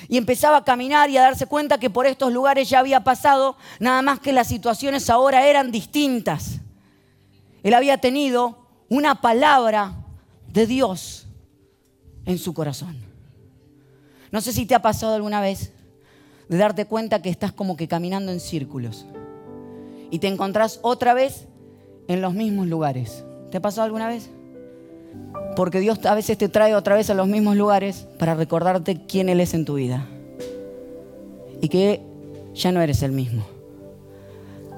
y 0.07 0.17
empezaba 0.17 0.57
a 0.57 0.63
caminar 0.63 1.09
y 1.09 1.17
a 1.17 1.21
darse 1.21 1.45
cuenta 1.45 1.79
que 1.79 1.89
por 1.89 2.05
estos 2.05 2.31
lugares 2.31 2.69
ya 2.69 2.79
había 2.79 3.03
pasado, 3.03 3.55
nada 3.79 4.01
más 4.01 4.19
que 4.19 4.33
las 4.33 4.47
situaciones 4.47 5.09
ahora 5.09 5.47
eran 5.47 5.71
distintas. 5.71 6.59
Él 7.63 7.73
había 7.73 7.97
tenido 7.97 8.57
una 8.89 9.21
palabra 9.21 9.93
de 10.47 10.67
Dios 10.67 11.27
en 12.25 12.37
su 12.37 12.53
corazón. 12.53 12.97
No 14.31 14.41
sé 14.41 14.53
si 14.53 14.65
te 14.65 14.75
ha 14.75 14.81
pasado 14.81 15.15
alguna 15.15 15.41
vez 15.41 15.73
de 16.47 16.57
darte 16.57 16.85
cuenta 16.85 17.21
que 17.21 17.29
estás 17.29 17.51
como 17.51 17.77
que 17.77 17.87
caminando 17.87 18.31
en 18.31 18.39
círculos 18.39 19.05
y 20.09 20.19
te 20.19 20.27
encontrás 20.27 20.79
otra 20.81 21.13
vez 21.13 21.47
en 22.07 22.21
los 22.21 22.33
mismos 22.33 22.67
lugares. 22.67 23.23
¿Te 23.49 23.57
ha 23.57 23.61
pasado 23.61 23.85
alguna 23.85 24.07
vez? 24.07 24.29
Porque 25.61 25.79
Dios 25.79 26.03
a 26.07 26.15
veces 26.15 26.39
te 26.39 26.49
trae 26.49 26.73
otra 26.73 26.95
vez 26.95 27.11
a 27.11 27.13
los 27.13 27.27
mismos 27.27 27.55
lugares 27.55 28.07
para 28.17 28.33
recordarte 28.33 29.05
quién 29.07 29.29
Él 29.29 29.39
es 29.39 29.53
en 29.53 29.63
tu 29.63 29.75
vida. 29.75 30.07
Y 31.61 31.69
que 31.69 32.01
ya 32.55 32.71
no 32.71 32.81
eres 32.81 33.03
el 33.03 33.11
mismo. 33.11 33.43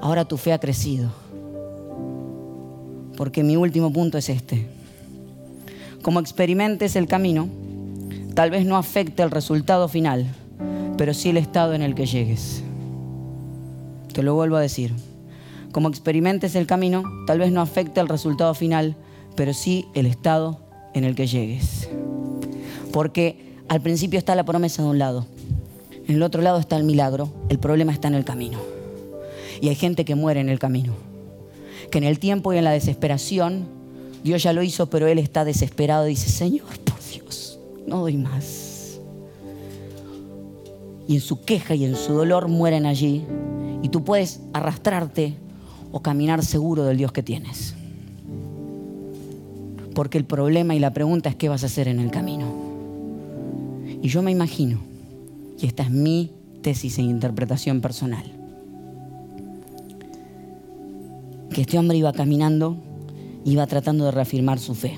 Ahora 0.02 0.26
tu 0.26 0.36
fe 0.36 0.52
ha 0.52 0.60
crecido. 0.60 1.10
Porque 3.16 3.44
mi 3.44 3.56
último 3.56 3.94
punto 3.94 4.18
es 4.18 4.28
este. 4.28 4.68
Como 6.02 6.20
experimentes 6.20 6.98
el 6.98 7.08
camino, 7.08 7.48
tal 8.34 8.52
vez 8.52 8.66
no 8.66 8.76
afecte 8.76 9.24
el 9.24 9.32
resultado 9.32 9.88
final, 9.88 10.28
pero 10.98 11.14
sí 11.14 11.30
el 11.30 11.38
estado 11.38 11.76
en 11.76 11.82
el 11.82 11.96
que 11.96 12.08
llegues. 12.08 12.62
Te 14.12 14.22
lo 14.22 14.36
vuelvo 14.36 14.58
a 14.58 14.62
decir. 14.62 14.92
Como 15.72 15.88
experimentes 15.88 16.56
el 16.56 16.68
camino, 16.68 17.04
tal 17.26 17.40
vez 17.40 17.54
no 17.54 17.62
afecte 17.62 18.02
el 18.02 18.10
resultado 18.10 18.54
final, 18.54 18.98
pero 19.38 19.54
sí 19.54 19.88
el 19.94 20.08
estado 20.08 20.63
en 20.94 21.04
el 21.04 21.16
que 21.16 21.28
llegues. 21.28 21.90
Porque 22.92 23.56
al 23.68 23.82
principio 23.82 24.20
está 24.20 24.36
la 24.36 24.46
promesa 24.46 24.84
de 24.84 24.90
un 24.90 25.00
lado, 25.00 25.26
en 26.08 26.16
el 26.16 26.24
otro 26.24 26.42
lado 26.42 26.60
está 26.60 26.76
el 26.76 26.84
milagro, 26.84 27.30
el 27.50 27.60
problema 27.60 27.94
está 27.94 28.10
en 28.10 28.16
el 28.16 28.26
camino. 28.26 28.60
Y 29.62 29.70
hay 29.70 29.76
gente 29.76 30.04
que 30.04 30.16
muere 30.16 30.42
en 30.42 30.50
el 30.50 30.60
camino, 30.60 30.94
que 31.90 31.98
en 31.98 32.04
el 32.04 32.20
tiempo 32.20 32.52
y 32.52 32.58
en 32.58 32.66
la 32.66 32.72
desesperación, 32.72 33.66
Dios 34.24 34.44
ya 34.44 34.52
lo 34.52 34.64
hizo, 34.64 34.90
pero 34.90 35.08
Él 35.08 35.20
está 35.20 35.46
desesperado 35.46 36.08
y 36.08 36.12
dice, 36.12 36.30
Señor, 36.30 36.68
por 36.84 37.00
Dios, 37.10 37.58
no 37.88 38.00
doy 38.02 38.18
más. 38.18 39.00
Y 41.08 41.16
en 41.16 41.22
su 41.22 41.42
queja 41.42 41.76
y 41.76 41.86
en 41.86 41.96
su 41.96 42.14
dolor 42.14 42.48
mueren 42.48 42.86
allí. 42.86 43.24
Y 43.82 43.90
tú 43.90 44.04
puedes 44.04 44.42
arrastrarte 44.54 45.36
o 45.92 46.02
caminar 46.02 46.44
seguro 46.44 46.84
del 46.84 46.98
Dios 46.98 47.12
que 47.12 47.24
tienes. 47.24 47.76
Porque 49.94 50.18
el 50.18 50.26
problema 50.26 50.76
y 50.76 50.80
la 50.80 50.94
pregunta 50.94 51.30
es 51.30 51.36
qué 51.36 51.50
vas 51.50 51.64
a 51.64 51.68
hacer 51.68 51.88
en 51.88 52.00
el 52.00 52.10
camino. 52.10 52.52
Y 54.02 54.08
yo 54.08 54.22
me 54.22 54.32
imagino, 54.32 54.80
y 55.60 55.66
esta 55.66 55.84
es 55.84 55.92
mi 55.92 56.32
tesis 56.62 56.98
e 56.98 57.04
interpretación 57.04 57.80
personal, 57.80 58.24
que 61.52 61.62
este 61.62 61.78
hombre 61.78 61.98
iba 61.98 62.12
caminando, 62.12 62.78
iba 63.46 63.68
tratando 63.68 64.06
de 64.06 64.12
reafirmar 64.12 64.60
su 64.60 64.74
fe. 64.74 64.98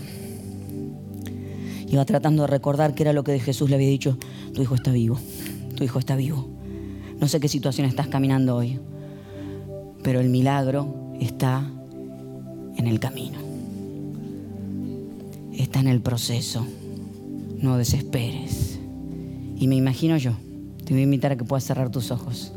Iba 1.87 2.05
tratando 2.05 2.43
de 2.43 2.47
recordar 2.47 2.95
que 2.95 3.03
era 3.03 3.13
lo 3.13 3.23
que 3.23 3.39
Jesús 3.39 3.69
le 3.69 3.75
había 3.75 3.89
dicho, 3.89 4.17
tu 4.53 4.61
hijo 4.61 4.75
está 4.75 4.91
vivo, 4.91 5.19
tu 5.75 5.83
hijo 5.83 5.99
está 5.99 6.15
vivo. 6.15 6.47
No 7.19 7.27
sé 7.27 7.39
qué 7.39 7.47
situación 7.47 7.87
estás 7.87 8.07
caminando 8.07 8.55
hoy, 8.55 8.79
pero 10.03 10.19
el 10.19 10.29
milagro 10.29 11.13
está 11.19 11.69
en 12.77 12.87
el 12.87 12.99
camino 12.99 13.44
está 15.75 15.81
en 15.81 15.93
el 15.93 15.99
proceso. 16.01 16.65
No 17.59 17.75
desesperes. 17.77 18.79
Y 19.57 19.67
me 19.67 19.75
imagino 19.75 20.15
yo, 20.15 20.31
te 20.85 20.93
voy 20.93 21.01
a 21.01 21.03
invitar 21.03 21.33
a 21.33 21.35
que 21.35 21.43
puedas 21.43 21.65
cerrar 21.65 21.89
tus 21.89 22.11
ojos, 22.11 22.53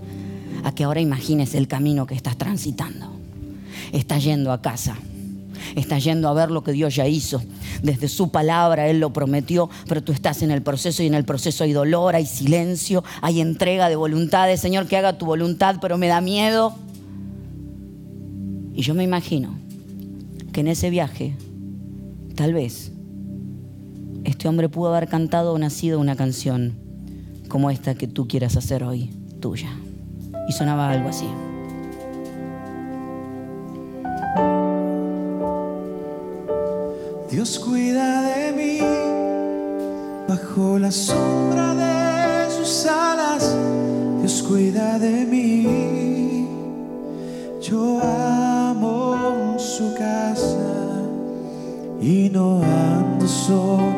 a 0.63 0.73
que 0.73 0.85
ahora 0.85 1.01
imagines 1.01 1.57
el 1.57 1.67
camino 1.67 2.07
que 2.07 2.15
estás 2.15 2.37
transitando. 2.37 3.11
Estás 3.93 4.23
yendo 4.23 4.53
a 4.53 4.63
casa, 4.63 4.97
estás 5.75 6.05
yendo 6.05 6.29
a 6.29 6.33
ver 6.33 6.53
lo 6.53 6.63
que 6.63 6.71
Dios 6.71 6.95
ya 6.95 7.09
hizo. 7.09 7.43
Desde 7.83 8.07
su 8.07 8.31
palabra 8.31 8.87
Él 8.87 9.01
lo 9.01 9.13
prometió, 9.13 9.69
pero 9.89 10.01
tú 10.01 10.13
estás 10.13 10.43
en 10.43 10.53
el 10.53 10.63
proceso 10.63 11.03
y 11.03 11.09
en 11.09 11.15
el 11.15 11.25
proceso 11.25 11.65
hay 11.65 11.73
dolor, 11.73 12.15
hay 12.15 12.27
silencio, 12.27 13.03
hay 13.21 13.41
entrega 13.41 13.89
de 13.89 13.97
voluntades. 13.97 14.61
Señor, 14.61 14.87
que 14.87 14.97
haga 14.97 15.19
tu 15.19 15.27
voluntad, 15.27 15.79
pero 15.81 15.99
me 15.99 16.07
da 16.07 16.21
miedo. 16.21 16.77
Y 18.77 18.83
yo 18.83 18.95
me 18.95 19.03
imagino 19.03 19.59
que 20.53 20.61
en 20.61 20.69
ese 20.69 20.89
viaje 20.89 21.35
tal 22.37 22.55
vez 22.55 22.93
este 24.25 24.49
hombre 24.49 24.69
pudo 24.69 24.95
haber 24.95 25.09
cantado 25.09 25.53
o 25.53 25.59
nacido 25.59 26.01
una 26.01 26.17
canción 26.17 26.75
como 27.49 27.71
esta 27.71 27.95
que 27.95 28.07
tú 28.07 28.29
quieras 28.29 28.57
hacer 28.57 28.85
hoy, 28.85 29.11
tuya. 29.41 29.71
Y 30.49 30.53
sonaba 30.53 30.91
algo 30.91 31.09
así. 31.09 31.27
Dios 37.31 37.59
cuida 37.59 38.23
de 38.23 38.53
mí 38.53 38.81
bajo 40.27 40.79
la 40.79 40.91
sombra 40.91 41.75
de 41.75 42.51
sus 42.51 42.87
alas. 42.87 43.55
Dios 44.21 44.43
cuida 44.43 44.99
de 44.99 45.25
mí. 45.27 46.49
Yo 47.61 48.01
amo 48.01 49.57
su 49.59 49.95
casa 49.95 51.03
y 52.01 52.31
no 52.31 52.63
ando 52.63 53.29
solo. 53.29 53.98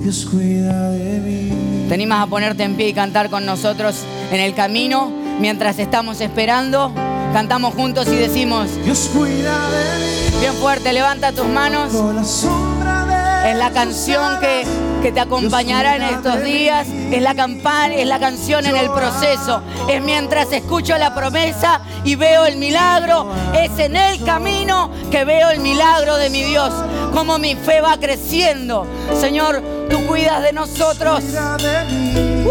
Dios 0.00 0.26
cuida 0.30 0.90
de 0.90 1.20
mí. 1.20 1.86
¿Te 1.88 1.94
animas 1.94 2.22
a 2.22 2.26
ponerte 2.26 2.62
en 2.62 2.76
pie 2.76 2.88
y 2.88 2.92
cantar 2.92 3.30
con 3.30 3.44
nosotros 3.44 3.96
en 4.30 4.40
el 4.40 4.54
camino 4.54 5.12
mientras 5.40 5.78
estamos 5.78 6.20
esperando? 6.20 6.92
Cantamos 7.32 7.74
juntos 7.74 8.08
y 8.08 8.16
decimos, 8.16 8.68
Dios 8.84 9.10
cuida 9.14 9.70
de 9.70 9.98
mí 10.04 10.10
bien 10.40 10.54
fuerte, 10.54 10.92
levanta 10.92 11.32
tus 11.32 11.46
manos. 11.46 11.92
la 11.92 13.50
Es 13.50 13.56
la 13.56 13.70
canción 13.70 14.40
que, 14.40 14.64
que 15.02 15.12
te 15.12 15.20
acompañará 15.20 15.96
en 15.96 16.02
estos 16.02 16.42
días. 16.42 16.88
Es 16.88 17.22
la 17.22 17.34
campana, 17.34 17.94
es 17.94 18.06
la 18.06 18.18
canción 18.18 18.64
en 18.64 18.76
el 18.76 18.90
proceso. 18.90 19.62
Es 19.88 20.02
mientras 20.02 20.50
escucho 20.52 20.96
la 20.96 21.14
promesa 21.14 21.82
y 22.04 22.14
veo 22.16 22.46
el 22.46 22.56
milagro. 22.56 23.30
Es 23.54 23.78
en 23.78 23.96
el 23.96 24.24
camino 24.24 24.90
que 25.10 25.24
veo 25.24 25.50
el 25.50 25.60
milagro 25.60 26.16
de 26.16 26.30
mi 26.30 26.42
Dios. 26.42 26.72
Como 27.12 27.38
mi 27.38 27.54
fe 27.54 27.82
va 27.82 27.98
creciendo. 27.98 28.86
Señor, 29.20 29.62
tú 29.90 30.06
cuidas 30.06 30.42
de 30.42 30.52
nosotros. 30.52 31.20
Cuida 31.20 31.56
de 31.56 31.84
mí. 31.84 32.46
¡Uh! 32.46 32.50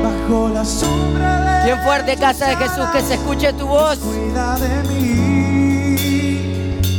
bajo 0.03 0.49
la 0.49 0.65
sombra 0.65 1.59
de 1.59 1.65
Bien 1.65 1.79
fuerte, 1.83 2.17
casa 2.17 2.47
de 2.49 2.55
Jesús, 2.55 2.85
que 2.91 3.01
se 3.01 3.13
escuche 3.13 3.53
tu 3.53 3.67
voz. 3.67 3.99
cuida 3.99 4.57
de 4.57 4.83
mí. 4.89 5.05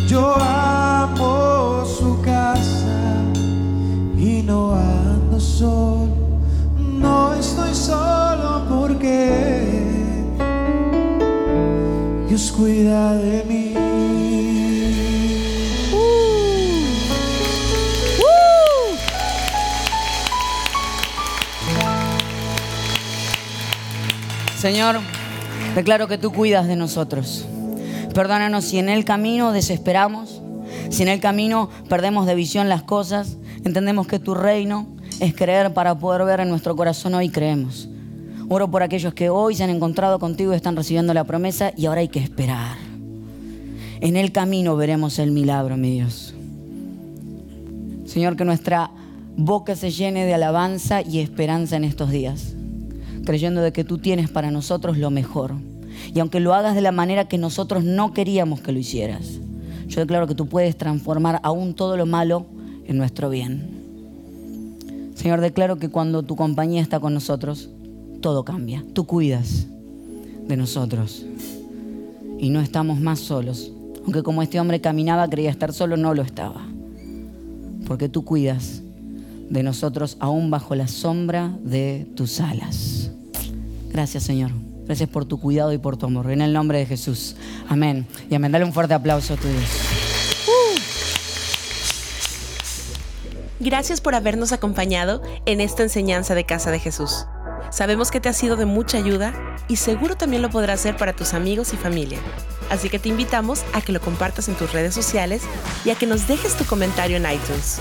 Yo 0.06 0.36
amo 0.36 1.84
su 1.84 2.20
casa 2.22 3.24
y 4.16 4.42
no 4.42 4.74
ando 4.74 5.40
solo. 5.40 6.08
No 6.78 7.34
estoy 7.34 7.74
solo 7.74 8.64
porque 8.68 10.34
Dios 12.28 12.52
cuida 12.52 13.14
de 13.14 13.44
mí. 13.44 13.69
Señor, 24.60 25.00
declaro 25.74 26.06
que 26.06 26.18
tú 26.18 26.34
cuidas 26.34 26.66
de 26.66 26.76
nosotros. 26.76 27.46
Perdónanos 28.14 28.66
si 28.66 28.78
en 28.78 28.90
el 28.90 29.06
camino 29.06 29.52
desesperamos, 29.52 30.42
si 30.90 31.00
en 31.00 31.08
el 31.08 31.18
camino 31.18 31.70
perdemos 31.88 32.26
de 32.26 32.34
visión 32.34 32.68
las 32.68 32.82
cosas, 32.82 33.38
entendemos 33.64 34.06
que 34.06 34.18
tu 34.18 34.34
reino 34.34 34.86
es 35.18 35.34
creer 35.34 35.72
para 35.72 35.98
poder 35.98 36.26
ver 36.26 36.40
en 36.40 36.50
nuestro 36.50 36.76
corazón 36.76 37.14
hoy 37.14 37.30
creemos. 37.30 37.88
Oro 38.50 38.70
por 38.70 38.82
aquellos 38.82 39.14
que 39.14 39.30
hoy 39.30 39.54
se 39.54 39.64
han 39.64 39.70
encontrado 39.70 40.18
contigo 40.18 40.52
y 40.52 40.56
están 40.56 40.76
recibiendo 40.76 41.14
la 41.14 41.24
promesa 41.24 41.72
y 41.74 41.86
ahora 41.86 42.02
hay 42.02 42.08
que 42.08 42.20
esperar. 42.20 42.76
En 44.02 44.14
el 44.14 44.30
camino 44.30 44.76
veremos 44.76 45.18
el 45.18 45.30
milagro, 45.30 45.78
mi 45.78 45.90
Dios. 45.90 46.34
Señor, 48.04 48.36
que 48.36 48.44
nuestra 48.44 48.90
boca 49.38 49.74
se 49.74 49.90
llene 49.90 50.26
de 50.26 50.34
alabanza 50.34 51.00
y 51.00 51.20
esperanza 51.20 51.76
en 51.76 51.84
estos 51.84 52.10
días 52.10 52.56
creyendo 53.24 53.60
de 53.60 53.72
que 53.72 53.84
tú 53.84 53.98
tienes 53.98 54.30
para 54.30 54.50
nosotros 54.50 54.98
lo 54.98 55.10
mejor. 55.10 55.54
Y 56.14 56.20
aunque 56.20 56.40
lo 56.40 56.54
hagas 56.54 56.74
de 56.74 56.80
la 56.80 56.92
manera 56.92 57.28
que 57.28 57.38
nosotros 57.38 57.84
no 57.84 58.12
queríamos 58.12 58.60
que 58.60 58.72
lo 58.72 58.78
hicieras, 58.78 59.40
yo 59.86 60.00
declaro 60.00 60.26
que 60.26 60.34
tú 60.34 60.46
puedes 60.46 60.76
transformar 60.76 61.40
aún 61.42 61.74
todo 61.74 61.96
lo 61.96 62.06
malo 62.06 62.46
en 62.86 62.96
nuestro 62.96 63.28
bien. 63.28 63.80
Señor, 65.14 65.40
declaro 65.40 65.76
que 65.76 65.90
cuando 65.90 66.22
tu 66.22 66.36
compañía 66.36 66.80
está 66.80 67.00
con 67.00 67.12
nosotros, 67.12 67.70
todo 68.20 68.44
cambia. 68.44 68.84
Tú 68.94 69.06
cuidas 69.06 69.66
de 70.46 70.56
nosotros 70.56 71.26
y 72.38 72.50
no 72.50 72.60
estamos 72.60 73.00
más 73.00 73.18
solos. 73.18 73.72
Aunque 74.04 74.22
como 74.22 74.42
este 74.42 74.58
hombre 74.60 74.80
caminaba, 74.80 75.28
creía 75.28 75.50
estar 75.50 75.72
solo, 75.72 75.96
no 75.96 76.14
lo 76.14 76.22
estaba. 76.22 76.66
Porque 77.86 78.08
tú 78.08 78.24
cuidas 78.24 78.82
de 79.50 79.62
nosotros 79.62 80.16
aún 80.20 80.50
bajo 80.50 80.74
la 80.74 80.88
sombra 80.88 81.56
de 81.62 82.06
tus 82.14 82.40
alas. 82.40 82.99
Gracias, 83.90 84.24
Señor. 84.24 84.52
Gracias 84.86 85.08
por 85.08 85.24
tu 85.24 85.38
cuidado 85.38 85.72
y 85.72 85.78
por 85.78 85.96
tu 85.96 86.06
amor. 86.06 86.30
En 86.30 86.40
el 86.40 86.52
nombre 86.52 86.78
de 86.78 86.86
Jesús. 86.86 87.36
Amén. 87.68 88.06
Y 88.28 88.34
amén. 88.34 88.50
Dale 88.50 88.64
un 88.64 88.72
fuerte 88.72 88.94
aplauso 88.94 89.34
a 89.34 89.36
tu 89.36 89.46
Dios. 89.46 89.68
Gracias 93.60 94.00
por 94.00 94.14
habernos 94.14 94.52
acompañado 94.52 95.22
en 95.44 95.60
esta 95.60 95.82
enseñanza 95.82 96.34
de 96.34 96.44
Casa 96.44 96.70
de 96.70 96.78
Jesús. 96.78 97.26
Sabemos 97.70 98.10
que 98.10 98.18
te 98.18 98.28
ha 98.28 98.32
sido 98.32 98.56
de 98.56 98.64
mucha 98.64 98.96
ayuda 98.98 99.34
y 99.68 99.76
seguro 99.76 100.16
también 100.16 100.42
lo 100.42 100.50
podrás 100.50 100.80
hacer 100.80 100.96
para 100.96 101.12
tus 101.12 101.34
amigos 101.34 101.72
y 101.74 101.76
familia. 101.76 102.18
Así 102.70 102.88
que 102.88 102.98
te 102.98 103.10
invitamos 103.10 103.62
a 103.74 103.82
que 103.82 103.92
lo 103.92 104.00
compartas 104.00 104.48
en 104.48 104.54
tus 104.54 104.72
redes 104.72 104.94
sociales 104.94 105.42
y 105.84 105.90
a 105.90 105.94
que 105.94 106.06
nos 106.06 106.26
dejes 106.26 106.56
tu 106.56 106.64
comentario 106.64 107.18
en 107.18 107.24
iTunes. 107.30 107.80